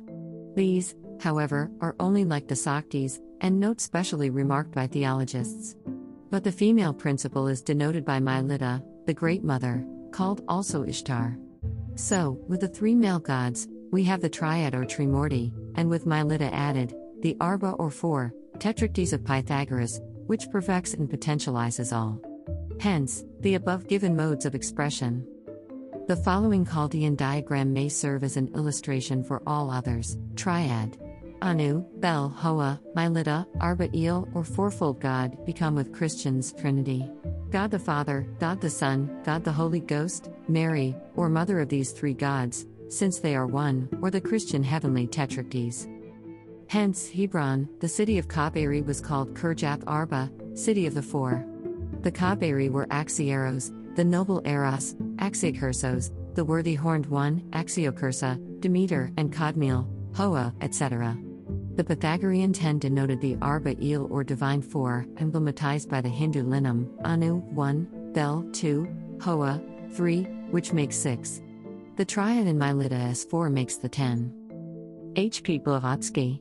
These, 0.56 0.96
however, 1.20 1.72
are 1.82 1.96
only 2.00 2.24
like 2.24 2.48
the 2.48 2.56
Saktis, 2.56 3.20
and 3.42 3.60
note 3.60 3.82
specially 3.82 4.30
remarked 4.30 4.74
by 4.76 4.88
theologists. 4.88 5.76
But 6.30 6.44
the 6.44 6.52
female 6.52 6.94
principle 6.94 7.48
is 7.48 7.62
denoted 7.62 8.06
by 8.06 8.20
Mylitta, 8.20 8.84
the 9.06 9.14
Great 9.14 9.44
Mother, 9.44 9.84
called 10.12 10.44
also 10.48 10.84
Ishtar. 10.84 11.38
So, 11.96 12.40
with 12.48 12.62
the 12.62 12.68
three 12.68 12.96
male 12.96 13.20
gods, 13.20 13.68
we 13.92 14.04
have 14.04 14.22
the 14.22 14.30
triad 14.30 14.76
or 14.76 14.86
trimurti, 14.86 15.52
and 15.76 15.90
with 15.90 16.06
Mylitta 16.06 16.52
added, 16.54 16.94
the 17.22 17.36
arba 17.42 17.72
or 17.72 17.90
four, 17.90 18.34
tetraktys 18.58 19.14
of 19.14 19.26
Pythagoras, 19.26 20.00
which 20.28 20.50
perfects 20.52 20.94
and 20.94 21.10
potentializes 21.10 21.96
all. 21.96 22.22
Hence, 22.80 23.26
the 23.42 23.56
above 23.56 23.88
given 23.88 24.16
modes 24.16 24.46
of 24.46 24.56
expression. 24.56 25.28
The 26.08 26.16
following 26.16 26.66
Chaldean 26.66 27.16
diagram 27.16 27.74
may 27.74 27.90
serve 27.90 28.24
as 28.24 28.38
an 28.38 28.48
illustration 28.56 29.22
for 29.22 29.44
all 29.46 29.70
others 29.70 30.18
triad. 30.38 30.98
Anu, 31.42 31.86
Bel, 31.98 32.30
Hoa, 32.30 32.80
Arba 33.60 33.90
El, 33.98 34.28
or 34.34 34.44
fourfold 34.44 35.02
God 35.02 35.46
become 35.46 35.76
with 35.76 35.94
Christians 35.94 36.54
Trinity. 36.54 37.10
God 37.50 37.72
the 37.72 37.80
Father, 37.80 38.28
God 38.40 38.62
the 38.62 38.70
Son, 38.70 39.22
God 39.24 39.44
the 39.44 39.52
Holy 39.52 39.82
Ghost, 39.82 40.30
Mary, 40.48 40.96
or 41.16 41.30
Mother 41.30 41.60
of 41.60 41.70
these 41.70 41.92
three 41.92 42.14
gods, 42.14 42.66
since 42.88 43.20
they 43.20 43.36
are 43.36 43.48
one, 43.48 43.90
or 44.02 44.10
the 44.10 44.22
Christian 44.22 44.64
heavenly 44.64 45.06
tetraktys. 45.06 45.88
Hence, 46.68 47.10
Hebron, 47.10 47.68
the 47.80 47.88
city 47.88 48.18
of 48.20 48.28
Kaberi, 48.28 48.86
was 48.86 49.02
called 49.02 49.34
Kirjath 49.34 49.84
Arba, 49.86 50.32
city 50.54 50.86
of 50.86 50.94
the 50.94 51.02
four. 51.02 51.46
The 52.02 52.12
Kaberi 52.12 52.72
were 52.72 52.88
Axieros, 52.88 53.74
the 53.96 54.04
noble 54.06 54.42
Eros, 54.46 54.94
Axiokersos, 55.18 56.12
the 56.34 56.46
worthy 56.46 56.74
horned 56.74 57.06
one, 57.08 57.42
Axiokersa, 57.52 58.62
Demeter, 58.62 59.12
and 59.18 59.34
Kadmiel, 59.34 59.86
Hoa, 60.16 60.54
etc. 60.62 61.18
The 61.76 61.84
Pythagorean 61.84 62.54
10 62.54 62.80
denoted 62.80 63.20
the 63.20 63.38
Arba 63.42 63.76
El 63.84 64.08
or 64.12 64.24
divine 64.24 64.62
four, 64.62 65.06
emblematized 65.16 65.90
by 65.90 66.00
the 66.00 66.10
Hindu 66.10 66.44
lingam, 66.44 66.88
Anu, 67.04 67.36
1, 67.38 68.12
Bel, 68.14 68.46
2, 68.54 68.88
Hoa, 69.22 69.62
3, 69.92 70.24
which 70.52 70.72
makes 70.72 70.96
6. 70.96 71.42
The 71.98 72.06
triad 72.06 72.48
in 72.48 72.58
Mylitta 72.58 73.12
S4 73.12 73.52
makes 73.52 73.76
the 73.76 73.90
10. 73.90 75.14
H. 75.18 75.44
P. 75.44 75.58
Blavatsky. 75.58 76.40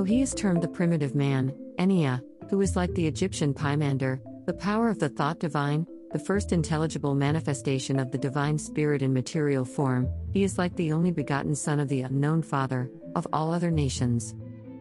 Though 0.00 0.04
he 0.04 0.22
is 0.22 0.32
termed 0.32 0.62
the 0.62 0.68
primitive 0.68 1.14
man, 1.14 1.52
Enia, 1.78 2.22
who 2.48 2.62
is 2.62 2.74
like 2.74 2.94
the 2.94 3.06
Egyptian 3.06 3.52
Pymander, 3.52 4.18
The 4.46 4.54
power 4.54 4.88
of 4.88 4.98
the 4.98 5.10
thought 5.10 5.38
divine, 5.40 5.86
the 6.10 6.18
first 6.18 6.52
intelligible 6.52 7.14
manifestation 7.14 7.98
of 7.98 8.10
the 8.10 8.16
divine 8.16 8.56
spirit 8.56 9.02
in 9.02 9.12
material 9.12 9.66
form, 9.66 10.08
he 10.32 10.42
is 10.42 10.56
like 10.56 10.74
the 10.76 10.90
only 10.90 11.10
begotten 11.10 11.54
Son 11.54 11.78
of 11.78 11.90
the 11.90 12.00
unknown 12.00 12.40
Father, 12.40 12.90
of 13.14 13.26
all 13.30 13.52
other 13.52 13.70
nations. 13.70 14.34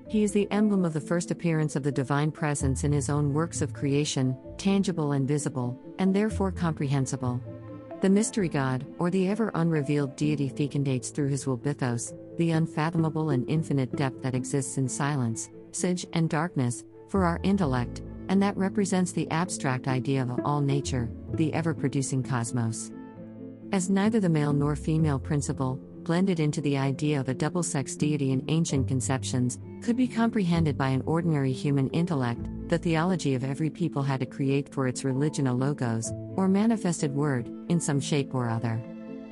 He 0.08 0.24
is 0.24 0.32
the 0.32 0.50
emblem 0.52 0.86
of 0.86 0.94
the 0.94 1.02
first 1.02 1.32
appearance 1.32 1.76
of 1.76 1.84
the 1.84 1.92
divine 1.92 2.32
presence 2.32 2.86
in 2.86 2.94
his 2.94 3.10
own 3.10 3.34
works 3.34 3.62
of 3.62 3.74
creation, 3.74 4.38
tangible 4.58 5.12
and 5.12 5.28
visible, 5.28 5.78
and 6.00 6.16
therefore 6.16 6.54
comprehensible. 6.54 7.42
The 8.00 8.10
mystery 8.10 8.48
God, 8.48 8.86
or 9.00 9.10
the 9.10 9.28
ever 9.28 9.52
unrevealed 9.54 10.16
deity 10.16 10.48
fecundates 10.48 11.10
through 11.10 11.28
his 11.28 11.46
will 11.46 11.58
Bythos, 11.58 12.14
the 12.40 12.52
unfathomable 12.52 13.32
and 13.32 13.48
infinite 13.50 13.94
depth 13.98 14.24
that 14.24 14.34
exists 14.34 14.78
in 14.78 14.88
silence, 14.88 15.50
sige, 15.72 16.06
and 16.14 16.30
darkness, 16.30 16.86
for 17.10 17.26
our 17.26 17.40
intellect, 17.44 18.02
and 18.30 18.42
that 18.42 18.56
represents 18.56 19.12
the 19.12 19.30
abstract 19.30 19.90
idea 19.90 20.24
of 20.24 20.40
all 20.46 20.62
nature, 20.62 21.12
the 21.34 21.54
ever 21.54 21.74
producing 21.74 22.24
cosmos. 22.24 22.92
As 23.74 23.90
neither 23.90 24.22
the 24.22 24.30
male 24.30 24.54
nor 24.54 24.78
female 24.78 25.20
principle, 25.20 25.76
blended 26.04 26.40
into 26.40 26.62
the 26.62 26.78
idea 26.78 27.20
of 27.20 27.28
a 27.28 27.34
double 27.34 27.62
sex 27.62 27.98
deity 27.98 28.32
in 28.32 28.46
ancient 28.48 28.88
conceptions, 28.88 29.60
could 29.84 29.98
be 29.98 30.08
comprehended 30.08 30.78
by 30.78 30.88
an 30.88 31.04
ordinary 31.06 31.52
human 31.52 31.90
intellect, 31.90 32.48
the 32.70 32.78
theology 32.78 33.36
of 33.36 33.44
every 33.44 33.70
people 33.70 34.02
had 34.02 34.22
to 34.22 34.26
create 34.26 34.74
for 34.74 34.88
its 34.88 35.04
religion 35.04 35.48
a 35.48 35.54
logos, 35.54 36.14
or 36.38 36.48
manifested 36.48 37.14
word, 37.14 37.50
in 37.68 37.82
some 37.82 38.00
shape 38.00 38.34
or 38.34 38.50
other. 38.50 38.82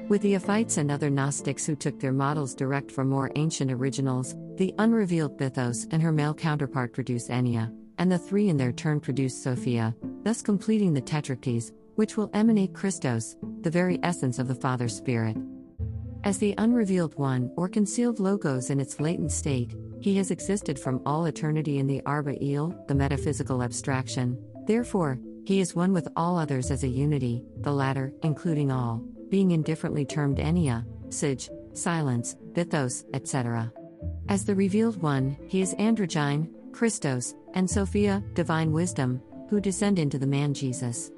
With 0.09 0.21
the 0.21 0.35
Ophites 0.35 0.77
and 0.77 0.89
other 0.89 1.09
Gnostics 1.09 1.65
who 1.65 1.75
took 1.75 1.99
their 1.99 2.13
models 2.13 2.55
direct 2.55 2.93
from 2.93 3.09
more 3.09 3.29
ancient 3.35 3.69
originals, 3.69 4.37
the 4.55 4.73
unrevealed 4.77 5.37
Bythos 5.37 5.85
and 5.91 6.01
her 6.01 6.13
male 6.13 6.33
counterpart 6.33 6.93
produce 6.93 7.27
Enneia, 7.27 7.75
and 7.97 8.09
the 8.09 8.17
three 8.17 8.47
in 8.47 8.55
their 8.55 8.71
turn 8.71 9.01
produce 9.01 9.35
Sophia, 9.35 9.93
thus 10.23 10.41
completing 10.41 10.93
the 10.93 11.01
Tetrarchies, 11.01 11.73
which 11.95 12.15
will 12.15 12.29
emanate 12.33 12.73
Christos, 12.73 13.35
the 13.63 13.69
very 13.69 13.99
essence 14.01 14.39
of 14.39 14.47
the 14.47 14.55
Father 14.55 14.87
Spirit. 14.87 15.35
As 16.23 16.37
the 16.37 16.55
unrevealed 16.57 17.15
one, 17.15 17.51
or 17.57 17.67
concealed 17.67 18.21
logos 18.21 18.69
in 18.69 18.79
its 18.79 19.01
latent 19.01 19.33
state, 19.33 19.75
he 19.99 20.15
has 20.15 20.31
existed 20.31 20.79
from 20.79 21.01
all 21.05 21.25
eternity 21.25 21.79
in 21.79 21.87
the 21.87 22.01
Arba 22.05 22.41
Il, 22.41 22.73
the 22.87 22.95
metaphysical 22.95 23.61
abstraction. 23.61 24.41
Therefore, 24.67 25.19
he 25.45 25.59
is 25.59 25.75
one 25.75 25.91
with 25.91 26.07
all 26.15 26.37
others 26.37 26.71
as 26.71 26.85
a 26.85 26.87
unity, 26.87 27.43
the 27.59 27.73
latter, 27.73 28.13
including 28.23 28.71
all, 28.71 29.03
being 29.29 29.51
indifferently 29.51 30.05
termed 30.05 30.37
Enneia, 30.37 30.85
Sige, 31.09 31.49
Silence, 31.73 32.35
Bythos, 32.53 33.05
etc. 33.13 33.71
As 34.29 34.45
the 34.45 34.55
revealed 34.55 35.01
one, 35.01 35.37
he 35.47 35.61
is 35.61 35.75
androgyne, 35.75 36.49
Christos, 36.71 37.35
and 37.53 37.69
Sophia, 37.69 38.23
divine 38.33 38.71
wisdom, 38.71 39.21
who 39.49 39.59
descend 39.59 39.99
into 39.99 40.19
the 40.19 40.27
man 40.27 40.53
Jesus. 40.53 41.11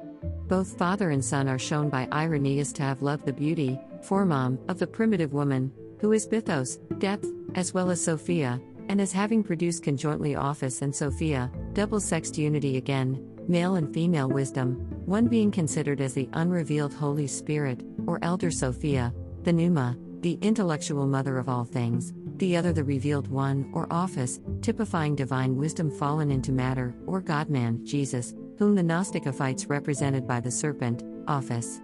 Both 0.48 0.78
father 0.78 1.10
and 1.12 1.24
son 1.24 1.48
are 1.48 1.60
shown 1.60 1.89
by 1.89 2.08
Irenaeus 2.12 2.74
to 2.74 2.84
have 2.84 3.01
loved 3.01 3.25
the 3.25 3.34
beauty, 3.34 3.80
formam, 4.01 4.58
of 4.70 4.80
the 4.80 4.88
primitive 4.88 5.34
woman, 5.34 5.72
who 6.00 6.12
is 6.12 6.28
Bythos, 6.28 6.78
depth, 7.00 7.28
as 7.56 7.74
well 7.74 7.89
as 7.92 8.04
Sophia, 8.04 8.60
and 8.89 9.00
as 9.00 9.12
having 9.12 9.44
produced 9.44 9.84
conjointly 9.84 10.36
Ophis 10.36 10.82
and 10.82 10.96
Sophia, 10.96 11.51
double 11.74 12.00
sexed 12.00 12.38
unity 12.38 12.78
again, 12.78 13.24
male 13.48 13.75
and 13.75 13.94
female 13.94 14.30
wisdom, 14.30 14.75
one 15.06 15.28
being 15.28 15.51
considered 15.51 16.01
as 16.01 16.13
the 16.13 16.30
unrevealed 16.34 16.94
Holy 16.94 17.28
Spirit, 17.28 17.84
or 18.08 18.20
Elder 18.22 18.51
Sophia, 18.51 19.13
the 19.44 19.53
Pneuma, 19.53 19.98
the 20.22 20.38
intellectual 20.41 21.08
mother 21.08 21.38
of 21.38 21.48
all 21.48 21.63
things, 21.63 22.13
the 22.38 22.56
other 22.58 22.74
the 22.74 22.84
revealed 22.84 23.27
one, 23.27 23.70
or 23.74 23.88
Ophis, 23.91 24.40
typifying 24.62 25.16
divine 25.16 25.55
wisdom 25.55 25.90
fallen 25.92 26.31
into 26.31 26.51
matter, 26.51 26.96
or 27.05 27.22
God 27.22 27.50
man, 27.50 27.85
Jesus, 27.85 28.33
whom 28.57 28.75
the 28.75 28.83
Gnostic 28.83 29.24
Ophites 29.24 29.70
represented 29.70 30.27
by 30.27 30.40
the 30.40 30.51
serpent, 30.51 31.03
Ophis. 31.27 31.81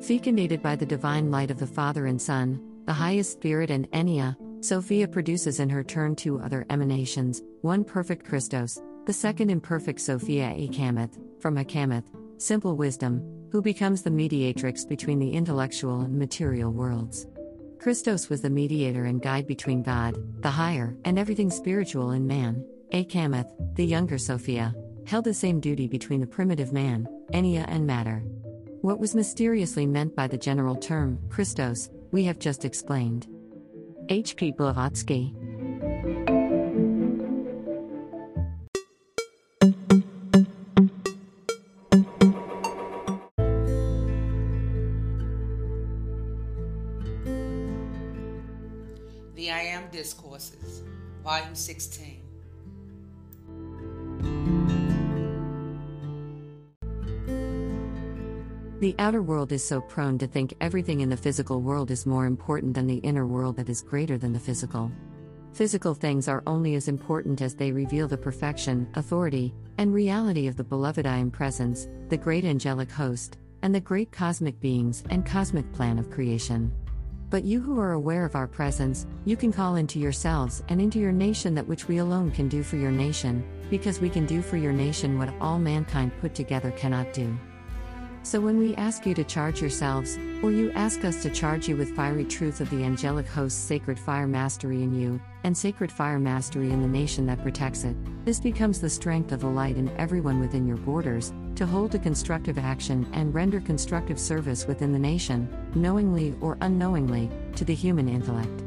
Fecundated 0.00 0.62
by 0.62 0.76
the 0.76 0.86
divine 0.86 1.30
light 1.30 1.50
of 1.50 1.58
the 1.58 1.66
Father 1.66 2.06
and 2.06 2.20
Son, 2.20 2.60
the 2.86 2.92
highest 2.92 3.32
spirit 3.32 3.70
and 3.70 3.90
Enneia, 3.92 4.36
Sophia 4.62 5.08
produces 5.08 5.60
in 5.60 5.68
her 5.70 5.84
turn 5.84 6.14
two 6.14 6.40
other 6.40 6.66
emanations, 6.70 7.42
one 7.62 7.84
perfect 7.84 8.26
Christos, 8.26 8.80
the 9.06 9.12
second 9.12 9.50
imperfect 9.50 10.00
Sophia 10.00 10.54
Achamoth, 10.54 11.18
from 11.40 11.56
Achamoth, 11.56 12.04
simple 12.36 12.76
wisdom, 12.76 13.22
who 13.50 13.60
becomes 13.60 14.02
the 14.02 14.10
mediatrix 14.10 14.84
between 14.84 15.18
the 15.18 15.30
intellectual 15.30 16.00
and 16.00 16.18
material 16.18 16.72
worlds. 16.72 17.26
Christos 17.78 18.28
was 18.28 18.42
the 18.42 18.50
mediator 18.50 19.04
and 19.04 19.22
guide 19.22 19.46
between 19.46 19.82
God, 19.82 20.16
the 20.42 20.50
higher, 20.50 20.96
and 21.04 21.18
everything 21.18 21.50
spiritual 21.50 22.12
in 22.12 22.26
man. 22.26 22.64
Achamoth, 22.92 23.50
the 23.74 23.84
younger 23.86 24.18
Sophia, 24.18 24.74
held 25.06 25.24
the 25.24 25.34
same 25.34 25.60
duty 25.60 25.88
between 25.88 26.20
the 26.20 26.26
primitive 26.26 26.72
man, 26.72 27.08
Enneia, 27.32 27.64
and 27.68 27.86
matter. 27.86 28.22
What 28.82 28.98
was 28.98 29.14
mysteriously 29.14 29.86
meant 29.86 30.14
by 30.14 30.26
the 30.26 30.38
general 30.38 30.76
term, 30.76 31.18
Christos, 31.28 31.90
we 32.12 32.24
have 32.24 32.38
just 32.38 32.64
explained. 32.64 33.26
H. 34.08 34.36
P. 34.36 34.52
Blavatsky. 34.52 35.34
16. 51.70 52.20
The 58.80 58.96
outer 58.98 59.22
world 59.22 59.52
is 59.52 59.62
so 59.62 59.80
prone 59.80 60.18
to 60.18 60.26
think 60.26 60.54
everything 60.60 61.00
in 61.00 61.10
the 61.10 61.16
physical 61.16 61.60
world 61.60 61.92
is 61.92 62.06
more 62.06 62.26
important 62.26 62.74
than 62.74 62.88
the 62.88 62.96
inner 62.96 63.24
world 63.24 63.54
that 63.54 63.68
is 63.68 63.82
greater 63.82 64.18
than 64.18 64.32
the 64.32 64.40
physical. 64.40 64.90
Physical 65.52 65.94
things 65.94 66.26
are 66.26 66.42
only 66.44 66.74
as 66.74 66.88
important 66.88 67.40
as 67.40 67.54
they 67.54 67.70
reveal 67.70 68.08
the 68.08 68.18
perfection, 68.18 68.88
authority, 68.94 69.54
and 69.78 69.94
reality 69.94 70.48
of 70.48 70.56
the 70.56 70.64
beloved 70.64 71.06
I 71.06 71.18
Am 71.18 71.30
Presence, 71.30 71.86
the 72.08 72.16
great 72.16 72.44
angelic 72.44 72.90
host, 72.90 73.38
and 73.62 73.72
the 73.72 73.80
great 73.80 74.10
cosmic 74.10 74.58
beings 74.58 75.04
and 75.10 75.24
cosmic 75.24 75.70
plan 75.72 76.00
of 76.00 76.10
creation. 76.10 76.72
But 77.30 77.44
you 77.44 77.60
who 77.60 77.78
are 77.78 77.92
aware 77.92 78.24
of 78.24 78.34
our 78.34 78.48
presence, 78.48 79.06
you 79.24 79.36
can 79.36 79.52
call 79.52 79.76
into 79.76 80.00
yourselves 80.00 80.64
and 80.68 80.80
into 80.80 80.98
your 80.98 81.12
nation 81.12 81.54
that 81.54 81.66
which 81.66 81.86
we 81.86 81.98
alone 81.98 82.32
can 82.32 82.48
do 82.48 82.64
for 82.64 82.76
your 82.76 82.90
nation, 82.90 83.44
because 83.70 84.00
we 84.00 84.10
can 84.10 84.26
do 84.26 84.42
for 84.42 84.56
your 84.56 84.72
nation 84.72 85.16
what 85.16 85.32
all 85.40 85.60
mankind 85.60 86.10
put 86.20 86.34
together 86.34 86.72
cannot 86.72 87.12
do. 87.12 87.38
So 88.22 88.38
when 88.38 88.58
we 88.58 88.76
ask 88.76 89.06
you 89.06 89.14
to 89.14 89.24
charge 89.24 89.62
yourselves, 89.62 90.18
or 90.42 90.52
you 90.52 90.70
ask 90.72 91.04
us 91.04 91.22
to 91.22 91.30
charge 91.30 91.66
you 91.68 91.76
with 91.76 91.96
fiery 91.96 92.24
truth 92.24 92.60
of 92.60 92.68
the 92.68 92.84
angelic 92.84 93.26
host's 93.26 93.58
sacred 93.58 93.98
fire 93.98 94.26
mastery 94.26 94.82
in 94.82 94.94
you, 94.94 95.18
and 95.42 95.56
sacred 95.56 95.90
fire 95.90 96.18
mastery 96.18 96.70
in 96.70 96.82
the 96.82 96.88
nation 96.88 97.24
that 97.26 97.42
protects 97.42 97.84
it, 97.84 97.96
this 98.26 98.38
becomes 98.38 98.78
the 98.78 98.90
strength 98.90 99.32
of 99.32 99.40
the 99.40 99.46
light 99.46 99.78
in 99.78 99.88
everyone 99.96 100.38
within 100.38 100.66
your 100.66 100.76
borders, 100.76 101.32
to 101.54 101.64
hold 101.64 101.94
a 101.94 101.98
constructive 101.98 102.58
action 102.58 103.08
and 103.14 103.34
render 103.34 103.58
constructive 103.58 104.20
service 104.20 104.66
within 104.66 104.92
the 104.92 104.98
nation, 104.98 105.48
knowingly 105.74 106.34
or 106.42 106.58
unknowingly, 106.60 107.30
to 107.56 107.64
the 107.64 107.74
human 107.74 108.08
intellect. 108.08 108.62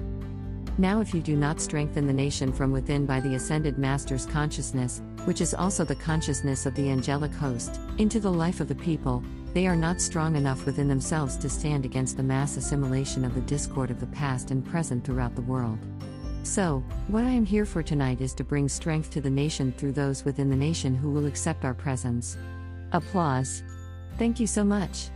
Now, 0.79 0.99
if 0.99 1.13
you 1.13 1.21
do 1.21 1.35
not 1.35 1.61
strengthen 1.61 2.07
the 2.07 2.13
nation 2.13 2.51
from 2.51 2.71
within 2.71 3.05
by 3.05 3.19
the 3.19 3.35
ascended 3.35 3.77
Master's 3.77 4.25
consciousness, 4.25 5.03
which 5.25 5.39
is 5.39 5.53
also 5.53 5.85
the 5.85 5.95
consciousness 5.95 6.65
of 6.65 6.73
the 6.73 6.89
angelic 6.89 7.31
host, 7.31 7.79
into 7.99 8.19
the 8.19 8.33
life 8.33 8.59
of 8.59 8.67
the 8.67 8.75
people, 8.75 9.23
they 9.53 9.67
are 9.67 9.75
not 9.75 10.01
strong 10.01 10.35
enough 10.35 10.65
within 10.65 10.87
themselves 10.87 11.37
to 11.37 11.49
stand 11.49 11.85
against 11.85 12.17
the 12.17 12.23
mass 12.23 12.57
assimilation 12.57 13.23
of 13.23 13.35
the 13.35 13.41
discord 13.41 13.91
of 13.91 13.99
the 13.99 14.07
past 14.07 14.51
and 14.51 14.65
present 14.65 15.03
throughout 15.03 15.35
the 15.35 15.41
world. 15.41 15.77
So, 16.43 16.83
what 17.07 17.23
I 17.23 17.29
am 17.29 17.45
here 17.45 17.65
for 17.65 17.81
tonight 17.81 18.19
is 18.19 18.33
to 18.33 18.43
bring 18.43 18.67
strength 18.67 19.11
to 19.11 19.21
the 19.21 19.29
nation 19.29 19.71
through 19.71 19.93
those 19.93 20.25
within 20.25 20.49
the 20.49 20.55
nation 20.55 20.95
who 20.95 21.11
will 21.11 21.25
accept 21.25 21.63
our 21.63 21.73
presence. 21.73 22.37
Applause. 22.91 23.63
Thank 24.17 24.39
you 24.39 24.47
so 24.47 24.63
much. 24.63 25.09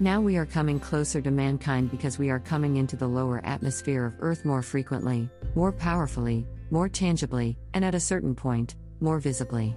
Now 0.00 0.20
we 0.20 0.38
are 0.38 0.46
coming 0.46 0.80
closer 0.80 1.20
to 1.20 1.30
mankind 1.30 1.90
because 1.90 2.18
we 2.18 2.30
are 2.30 2.40
coming 2.40 2.78
into 2.78 2.96
the 2.96 3.06
lower 3.06 3.42
atmosphere 3.44 4.06
of 4.06 4.16
Earth 4.20 4.46
more 4.46 4.62
frequently, 4.62 5.28
more 5.54 5.72
powerfully, 5.72 6.46
more 6.70 6.88
tangibly, 6.88 7.58
and 7.74 7.84
at 7.84 7.94
a 7.94 8.00
certain 8.00 8.34
point, 8.34 8.76
more 9.00 9.18
visibly. 9.18 9.76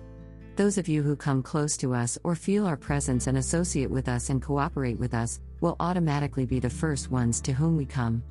Those 0.56 0.78
of 0.78 0.88
you 0.88 1.02
who 1.02 1.16
come 1.16 1.42
close 1.42 1.76
to 1.78 1.96
us 1.96 2.20
or 2.24 2.36
feel 2.36 2.68
our 2.68 2.78
presence 2.78 3.26
and 3.26 3.40
associate 3.40 3.90
with 3.90 4.08
us 4.08 4.30
and 4.30 4.40
cooperate 4.40 5.00
with 5.00 5.16
us 5.16 5.40
will 5.62 5.76
automatically 5.80 6.46
be 6.46 6.60
the 6.60 6.70
first 6.70 7.10
ones 7.10 7.42
to 7.42 7.54
whom 7.54 7.76
we 7.76 7.88
come. 7.88 8.22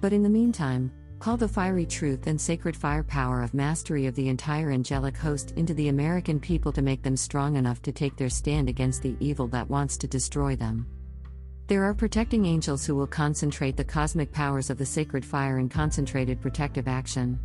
But 0.00 0.14
in 0.14 0.22
the 0.22 0.30
meantime, 0.30 0.90
call 1.18 1.36
the 1.36 1.46
fiery 1.46 1.84
truth 1.84 2.28
and 2.28 2.40
sacred 2.40 2.74
firepower 2.74 3.42
of 3.42 3.52
mastery 3.52 4.06
of 4.06 4.14
the 4.14 4.30
entire 4.30 4.70
angelic 4.70 5.18
host 5.18 5.52
into 5.56 5.74
the 5.74 5.88
American 5.88 6.40
people 6.40 6.72
to 6.72 6.80
make 6.80 7.02
them 7.02 7.16
strong 7.16 7.56
enough 7.56 7.82
to 7.82 7.92
take 7.92 8.16
their 8.16 8.30
stand 8.30 8.70
against 8.70 9.02
the 9.02 9.14
evil 9.20 9.46
that 9.48 9.68
wants 9.68 9.98
to 9.98 10.06
destroy 10.06 10.56
them. 10.56 10.86
There 11.66 11.84
are 11.84 11.94
protecting 11.94 12.46
angels 12.46 12.86
who 12.86 12.94
will 12.94 13.06
concentrate 13.06 13.76
the 13.76 13.84
cosmic 13.84 14.32
powers 14.32 14.70
of 14.70 14.78
the 14.78 14.86
sacred 14.86 15.26
fire 15.26 15.58
in 15.58 15.68
concentrated 15.68 16.40
protective 16.40 16.88
action. 16.88 17.38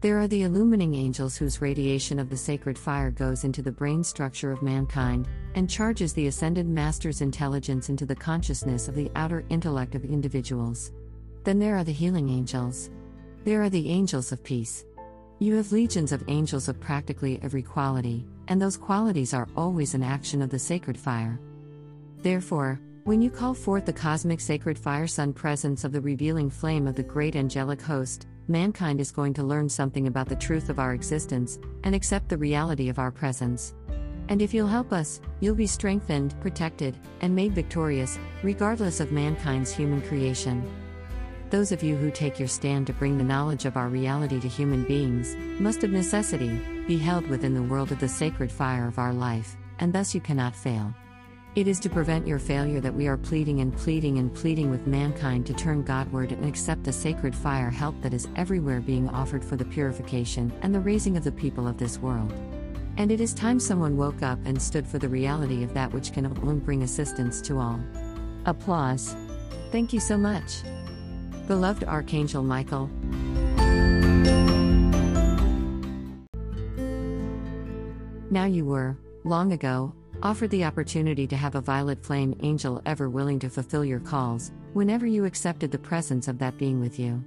There 0.00 0.18
are 0.18 0.28
the 0.28 0.44
illumining 0.44 0.94
angels 0.94 1.36
whose 1.36 1.60
radiation 1.60 2.18
of 2.18 2.30
the 2.30 2.36
sacred 2.36 2.78
fire 2.78 3.10
goes 3.10 3.44
into 3.44 3.60
the 3.60 3.70
brain 3.70 4.02
structure 4.02 4.50
of 4.50 4.62
mankind 4.62 5.28
and 5.54 5.68
charges 5.68 6.14
the 6.14 6.26
ascended 6.26 6.66
master's 6.66 7.20
intelligence 7.20 7.90
into 7.90 8.06
the 8.06 8.16
consciousness 8.16 8.88
of 8.88 8.94
the 8.94 9.10
outer 9.14 9.44
intellect 9.50 9.94
of 9.94 10.06
individuals. 10.06 10.92
Then 11.44 11.58
there 11.58 11.76
are 11.76 11.84
the 11.84 11.92
healing 11.92 12.30
angels. 12.30 12.88
There 13.44 13.62
are 13.62 13.68
the 13.68 13.90
angels 13.90 14.32
of 14.32 14.42
peace. 14.42 14.86
You 15.38 15.54
have 15.56 15.70
legions 15.70 16.12
of 16.12 16.24
angels 16.28 16.68
of 16.68 16.80
practically 16.80 17.38
every 17.42 17.62
quality, 17.62 18.26
and 18.48 18.60
those 18.60 18.78
qualities 18.78 19.34
are 19.34 19.48
always 19.54 19.92
an 19.92 20.02
action 20.02 20.40
of 20.40 20.48
the 20.48 20.58
sacred 20.58 20.96
fire. 20.96 21.38
Therefore, 22.22 22.80
when 23.04 23.20
you 23.20 23.28
call 23.28 23.52
forth 23.52 23.84
the 23.84 23.92
cosmic 23.92 24.40
sacred 24.40 24.78
fire 24.78 25.06
sun 25.06 25.34
presence 25.34 25.84
of 25.84 25.92
the 25.92 26.00
revealing 26.00 26.48
flame 26.48 26.86
of 26.86 26.94
the 26.94 27.02
great 27.02 27.36
angelic 27.36 27.82
host, 27.82 28.26
mankind 28.50 29.00
is 29.00 29.10
going 29.10 29.32
to 29.34 29.42
learn 29.42 29.68
something 29.68 30.06
about 30.06 30.28
the 30.28 30.36
truth 30.36 30.68
of 30.68 30.78
our 30.78 30.92
existence 30.92 31.58
and 31.84 31.94
accept 31.94 32.28
the 32.28 32.36
reality 32.36 32.88
of 32.88 32.98
our 32.98 33.10
presence. 33.10 33.74
And 34.28 34.42
if 34.42 34.52
you'll 34.52 34.66
help 34.66 34.92
us, 34.92 35.20
you'll 35.40 35.54
be 35.54 35.66
strengthened, 35.66 36.38
protected, 36.40 36.98
and 37.20 37.34
made 37.34 37.54
victorious, 37.54 38.18
regardless 38.42 39.00
of 39.00 39.12
mankind's 39.12 39.72
human 39.72 40.02
creation. 40.02 40.62
Those 41.50 41.72
of 41.72 41.82
you 41.82 41.96
who 41.96 42.10
take 42.10 42.38
your 42.38 42.46
stand 42.46 42.86
to 42.86 42.92
bring 42.92 43.18
the 43.18 43.24
knowledge 43.24 43.64
of 43.64 43.76
our 43.76 43.88
reality 43.88 44.38
to 44.40 44.48
human 44.48 44.84
beings 44.84 45.34
must 45.60 45.82
of 45.82 45.90
necessity 45.90 46.60
be 46.86 46.96
held 46.96 47.26
within 47.26 47.54
the 47.54 47.62
world 47.62 47.90
of 47.90 47.98
the 47.98 48.08
sacred 48.08 48.52
fire 48.52 48.86
of 48.86 48.98
our 48.98 49.12
life, 49.12 49.56
and 49.80 49.92
thus 49.92 50.14
you 50.14 50.20
cannot 50.20 50.54
fail. 50.54 50.94
It 51.56 51.66
is 51.66 51.80
to 51.80 51.90
prevent 51.90 52.28
your 52.28 52.38
failure 52.38 52.80
that 52.80 52.94
we 52.94 53.08
are 53.08 53.16
pleading 53.16 53.60
and 53.60 53.76
pleading 53.76 54.18
and 54.18 54.32
pleading 54.32 54.70
with 54.70 54.86
mankind 54.86 55.46
to 55.46 55.52
turn 55.52 55.82
Godward 55.82 56.30
and 56.30 56.44
accept 56.44 56.84
the 56.84 56.92
sacred 56.92 57.34
fire 57.34 57.70
help 57.70 58.00
that 58.02 58.14
is 58.14 58.28
everywhere 58.36 58.80
being 58.80 59.08
offered 59.08 59.44
for 59.44 59.56
the 59.56 59.64
purification 59.64 60.52
and 60.62 60.72
the 60.72 60.78
raising 60.78 61.16
of 61.16 61.24
the 61.24 61.32
people 61.32 61.66
of 61.66 61.76
this 61.76 61.98
world. 61.98 62.32
And 62.98 63.10
it 63.10 63.20
is 63.20 63.34
time 63.34 63.58
someone 63.58 63.96
woke 63.96 64.22
up 64.22 64.38
and 64.44 64.62
stood 64.62 64.86
for 64.86 65.00
the 65.00 65.08
reality 65.08 65.64
of 65.64 65.74
that 65.74 65.92
which 65.92 66.12
can 66.12 66.26
alone 66.26 66.60
bring 66.60 66.84
assistance 66.84 67.40
to 67.42 67.58
all. 67.58 67.80
Applause. 68.46 69.16
Thank 69.72 69.92
you 69.92 69.98
so 69.98 70.16
much. 70.16 70.62
Beloved 71.48 71.82
Archangel 71.82 72.44
Michael. 72.44 72.88
Now 78.30 78.44
you 78.44 78.64
were, 78.64 78.96
long 79.24 79.50
ago, 79.52 79.92
offered 80.22 80.50
the 80.50 80.64
opportunity 80.64 81.26
to 81.26 81.36
have 81.36 81.54
a 81.54 81.60
violet 81.60 82.04
flame 82.04 82.34
angel 82.40 82.82
ever 82.86 83.08
willing 83.08 83.38
to 83.38 83.50
fulfill 83.50 83.84
your 83.84 84.00
calls, 84.00 84.52
whenever 84.72 85.06
you 85.06 85.24
accepted 85.24 85.70
the 85.70 85.78
presence 85.78 86.28
of 86.28 86.38
that 86.38 86.56
being 86.58 86.80
with 86.80 86.98
you. 86.98 87.22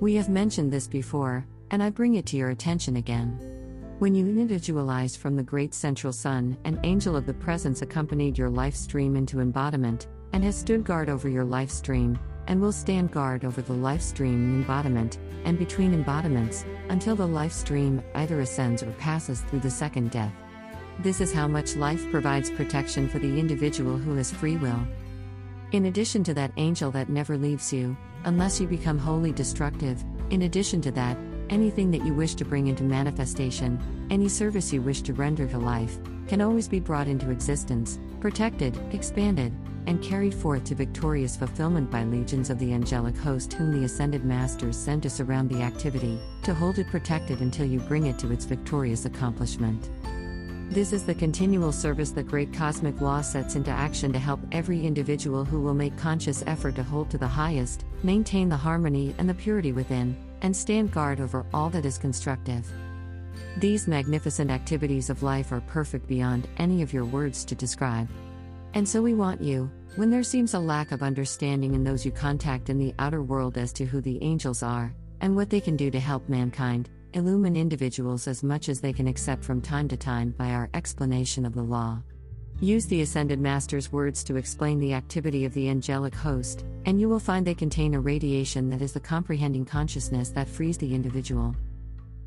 We 0.00 0.14
have 0.14 0.28
mentioned 0.28 0.72
this 0.72 0.86
before, 0.86 1.46
and 1.70 1.82
I 1.82 1.90
bring 1.90 2.14
it 2.14 2.26
to 2.26 2.36
your 2.36 2.50
attention 2.50 2.96
again. 2.96 3.38
When 3.98 4.14
you 4.14 4.26
individualized 4.26 5.18
from 5.18 5.34
the 5.34 5.42
great 5.42 5.74
central 5.74 6.12
sun, 6.12 6.56
an 6.64 6.78
angel 6.84 7.16
of 7.16 7.26
the 7.26 7.34
presence 7.34 7.82
accompanied 7.82 8.38
your 8.38 8.48
life 8.48 8.76
stream 8.76 9.16
into 9.16 9.40
embodiment, 9.40 10.06
and 10.32 10.44
has 10.44 10.56
stood 10.56 10.84
guard 10.84 11.08
over 11.08 11.28
your 11.28 11.44
life 11.44 11.70
stream, 11.70 12.18
and 12.46 12.60
will 12.60 12.72
stand 12.72 13.10
guard 13.10 13.44
over 13.44 13.60
the 13.60 13.72
life 13.72 14.00
stream 14.00 14.34
in 14.34 14.60
embodiment, 14.62 15.18
and 15.44 15.58
between 15.58 15.92
embodiments, 15.92 16.64
until 16.90 17.16
the 17.16 17.26
life 17.26 17.52
stream 17.52 18.02
either 18.14 18.40
ascends 18.40 18.82
or 18.82 18.92
passes 18.92 19.40
through 19.40 19.60
the 19.60 19.70
second 19.70 20.10
death. 20.12 20.32
This 21.00 21.20
is 21.20 21.32
how 21.32 21.46
much 21.46 21.76
life 21.76 22.10
provides 22.10 22.50
protection 22.50 23.08
for 23.08 23.20
the 23.20 23.38
individual 23.38 23.96
who 23.96 24.16
has 24.16 24.32
free 24.32 24.56
will. 24.56 24.80
In 25.70 25.86
addition 25.86 26.24
to 26.24 26.34
that 26.34 26.50
angel 26.56 26.90
that 26.90 27.08
never 27.08 27.38
leaves 27.38 27.72
you, 27.72 27.96
unless 28.24 28.60
you 28.60 28.66
become 28.66 28.98
wholly 28.98 29.30
destructive, 29.30 30.02
in 30.30 30.42
addition 30.42 30.80
to 30.80 30.90
that, 30.90 31.16
anything 31.50 31.92
that 31.92 32.04
you 32.04 32.12
wish 32.12 32.34
to 32.34 32.44
bring 32.44 32.66
into 32.66 32.82
manifestation, 32.82 33.78
any 34.10 34.28
service 34.28 34.72
you 34.72 34.82
wish 34.82 35.02
to 35.02 35.12
render 35.12 35.46
to 35.46 35.56
life, 35.58 35.98
can 36.26 36.40
always 36.40 36.66
be 36.66 36.80
brought 36.80 37.06
into 37.06 37.30
existence, 37.30 38.00
protected, 38.18 38.76
expanded, 38.92 39.52
and 39.86 40.02
carried 40.02 40.34
forth 40.34 40.64
to 40.64 40.74
victorious 40.74 41.36
fulfillment 41.36 41.92
by 41.92 42.02
legions 42.02 42.50
of 42.50 42.58
the 42.58 42.72
angelic 42.72 43.16
host 43.16 43.52
whom 43.52 43.70
the 43.70 43.84
ascended 43.84 44.24
masters 44.24 44.76
send 44.76 45.04
to 45.04 45.08
surround 45.08 45.48
the 45.48 45.62
activity, 45.62 46.18
to 46.42 46.52
hold 46.52 46.76
it 46.80 46.88
protected 46.88 47.40
until 47.40 47.66
you 47.66 47.78
bring 47.78 48.06
it 48.06 48.18
to 48.18 48.32
its 48.32 48.44
victorious 48.44 49.04
accomplishment. 49.04 49.90
This 50.70 50.92
is 50.92 51.02
the 51.02 51.14
continual 51.14 51.72
service 51.72 52.10
the 52.10 52.22
great 52.22 52.52
cosmic 52.52 53.00
law 53.00 53.22
sets 53.22 53.56
into 53.56 53.70
action 53.70 54.12
to 54.12 54.18
help 54.18 54.38
every 54.52 54.84
individual 54.84 55.42
who 55.42 55.62
will 55.62 55.72
make 55.72 55.96
conscious 55.96 56.44
effort 56.46 56.74
to 56.74 56.82
hold 56.82 57.08
to 57.08 57.16
the 57.16 57.26
highest, 57.26 57.86
maintain 58.02 58.50
the 58.50 58.56
harmony 58.56 59.14
and 59.16 59.26
the 59.26 59.34
purity 59.34 59.72
within, 59.72 60.14
and 60.42 60.54
stand 60.54 60.92
guard 60.92 61.20
over 61.20 61.46
all 61.54 61.70
that 61.70 61.86
is 61.86 61.96
constructive. 61.96 62.70
These 63.56 63.88
magnificent 63.88 64.50
activities 64.50 65.08
of 65.08 65.22
life 65.22 65.52
are 65.52 65.62
perfect 65.62 66.06
beyond 66.06 66.46
any 66.58 66.82
of 66.82 66.92
your 66.92 67.06
words 67.06 67.46
to 67.46 67.54
describe. 67.54 68.08
And 68.74 68.86
so 68.86 69.00
we 69.00 69.14
want 69.14 69.40
you, 69.40 69.70
when 69.96 70.10
there 70.10 70.22
seems 70.22 70.52
a 70.52 70.60
lack 70.60 70.92
of 70.92 71.02
understanding 71.02 71.74
in 71.74 71.82
those 71.82 72.04
you 72.04 72.12
contact 72.12 72.68
in 72.68 72.76
the 72.76 72.94
outer 72.98 73.22
world 73.22 73.56
as 73.56 73.72
to 73.72 73.86
who 73.86 74.02
the 74.02 74.22
angels 74.22 74.62
are, 74.62 74.94
and 75.22 75.34
what 75.34 75.48
they 75.48 75.62
can 75.62 75.76
do 75.76 75.90
to 75.90 75.98
help 75.98 76.28
mankind, 76.28 76.90
illumine 77.14 77.56
individuals 77.56 78.28
as 78.28 78.42
much 78.42 78.68
as 78.68 78.80
they 78.80 78.92
can 78.92 79.08
accept 79.08 79.44
from 79.44 79.60
time 79.60 79.88
to 79.88 79.96
time 79.96 80.30
by 80.38 80.50
our 80.50 80.68
explanation 80.74 81.46
of 81.46 81.54
the 81.54 81.62
law. 81.62 82.02
Use 82.60 82.86
the 82.86 83.02
Ascended 83.02 83.40
Master's 83.40 83.92
words 83.92 84.24
to 84.24 84.36
explain 84.36 84.80
the 84.80 84.92
activity 84.92 85.44
of 85.44 85.54
the 85.54 85.68
angelic 85.68 86.14
host, 86.14 86.64
and 86.86 87.00
you 87.00 87.08
will 87.08 87.20
find 87.20 87.46
they 87.46 87.54
contain 87.54 87.94
a 87.94 88.00
radiation 88.00 88.68
that 88.70 88.82
is 88.82 88.92
the 88.92 89.00
comprehending 89.00 89.64
consciousness 89.64 90.30
that 90.30 90.48
frees 90.48 90.76
the 90.76 90.92
individual. 90.92 91.54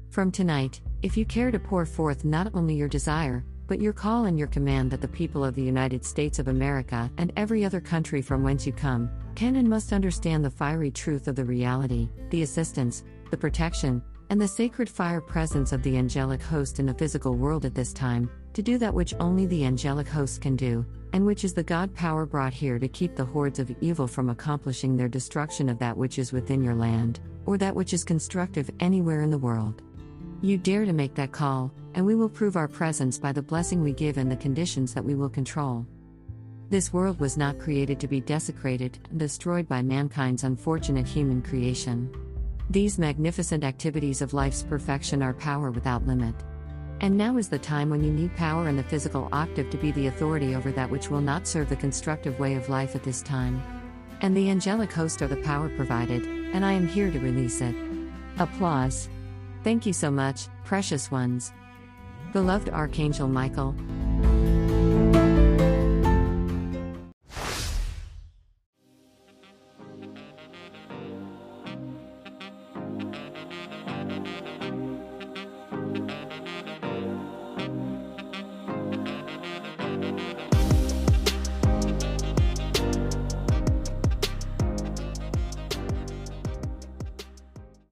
From 0.10 0.32
tonight, 0.32 0.82
if 1.02 1.18
you 1.18 1.26
care 1.26 1.52
to 1.52 1.60
pour 1.60 1.86
forth 1.86 2.24
not 2.24 2.54
only 2.54 2.76
your 2.76 2.88
desire, 2.88 3.44
but 3.68 3.82
your 3.82 3.94
call 3.94 4.26
and 4.26 4.38
your 4.38 4.50
command 4.50 4.92
that 4.92 5.00
the 5.00 5.08
people 5.08 5.46
of 5.46 5.56
the 5.56 5.64
United 5.64 6.04
States 6.04 6.40
of 6.40 6.50
America 6.50 7.10
and 7.18 7.32
every 7.38 7.64
other 7.64 7.80
country 7.80 8.22
from 8.22 8.44
whence 8.44 8.68
you 8.68 8.74
come 8.74 9.10
can 9.36 9.56
and 9.56 9.70
must 9.70 9.94
understand 9.94 10.44
the 10.44 10.50
fiery 10.50 10.92
truth 10.92 11.28
of 11.30 11.36
the 11.36 11.46
reality, 11.46 12.10
the 12.32 12.42
assistance, 12.42 13.04
the 13.32 13.38
protection, 13.38 14.02
and 14.32 14.40
the 14.40 14.48
sacred 14.48 14.90
fire 14.90 15.20
presence 15.20 15.74
of 15.74 15.84
the 15.84 15.98
angelic 15.98 16.42
host 16.42 16.80
in 16.80 16.86
the 16.86 16.94
physical 16.94 17.36
world 17.36 17.66
at 17.66 17.76
this 17.76 17.92
time, 17.92 18.30
to 18.54 18.62
do 18.62 18.78
that 18.78 18.94
which 18.94 19.14
only 19.20 19.46
the 19.46 19.66
angelic 19.66 20.08
host 20.08 20.40
can 20.40 20.56
do, 20.56 20.86
and 21.12 21.26
which 21.26 21.44
is 21.44 21.54
the 21.54 21.62
God 21.62 21.94
power 21.94 22.26
brought 22.26 22.54
here 22.54 22.80
to 22.80 22.88
keep 22.88 23.18
the 23.18 23.26
hordes 23.26 23.60
of 23.60 23.76
evil 23.82 24.08
from 24.08 24.30
accomplishing 24.30 24.96
their 24.96 25.10
destruction 25.10 25.68
of 25.68 25.78
that 25.80 25.98
which 25.98 26.18
is 26.18 26.32
within 26.32 26.64
your 26.64 26.76
land, 26.76 27.20
or 27.46 27.58
that 27.58 27.76
which 27.76 27.94
is 27.94 28.06
constructive 28.06 28.72
anywhere 28.80 29.22
in 29.22 29.32
the 29.32 29.38
world. 29.38 29.82
You 30.42 30.58
dare 30.58 30.86
to 30.86 30.94
make 30.94 31.14
that 31.16 31.34
call, 31.34 31.70
and 31.94 32.06
we 32.06 32.16
will 32.16 32.30
prove 32.30 32.56
our 32.56 32.70
presence 32.70 33.20
by 33.20 33.34
the 33.34 33.42
blessing 33.42 33.84
we 33.84 33.92
give 33.92 34.18
and 34.18 34.32
the 34.32 34.38
conditions 34.38 34.94
that 34.94 35.04
we 35.04 35.14
will 35.14 35.30
control. 35.30 35.86
This 36.70 36.94
world 36.94 37.20
was 37.20 37.36
not 37.36 37.60
created 37.60 38.00
to 38.00 38.08
be 38.08 38.22
desecrated 38.22 38.98
and 39.10 39.20
destroyed 39.20 39.68
by 39.68 39.82
mankind's 39.82 40.46
unfortunate 40.46 41.06
human 41.06 41.42
creation. 41.42 42.10
These 42.72 42.98
magnificent 42.98 43.66
activities 43.66 44.22
of 44.22 44.34
life's 44.34 44.64
perfection 44.64 45.22
are 45.22 45.34
power 45.34 45.72
without 45.72 46.08
limit. 46.08 46.34
And 47.02 47.18
now 47.18 47.36
is 47.36 47.50
the 47.50 47.60
time 47.60 47.90
when 47.90 48.02
you 48.02 48.14
need 48.14 48.34
power 48.38 48.70
in 48.70 48.78
the 48.78 48.84
physical 48.84 49.28
octave 49.34 49.70
to 49.72 49.78
be 49.78 49.92
the 49.92 50.08
authority 50.08 50.56
over 50.56 50.72
that 50.72 50.90
which 50.90 51.10
will 51.10 51.20
not 51.20 51.46
serve 51.46 51.68
the 51.68 51.76
constructive 51.76 52.40
way 52.40 52.56
of 52.56 52.70
life 52.70 52.96
at 52.96 53.04
this 53.04 53.22
time. 53.22 53.62
And 54.22 54.38
the 54.38 54.50
angelic 54.50 54.94
host 54.94 55.22
are 55.22 55.28
the 55.28 55.36
power 55.36 55.68
provided, 55.76 56.26
and 56.26 56.64
I 56.64 56.72
am 56.72 56.88
here 56.88 57.12
to 57.12 57.20
release 57.20 57.60
it. 57.60 57.76
Applause. 58.40 59.10
Thank 59.66 59.86
you 59.86 59.92
so 59.92 60.10
much, 60.10 60.48
precious 60.64 61.12
ones. 61.12 61.52
Beloved 62.32 62.70
Archangel 62.70 63.28
Michael, 63.28 63.76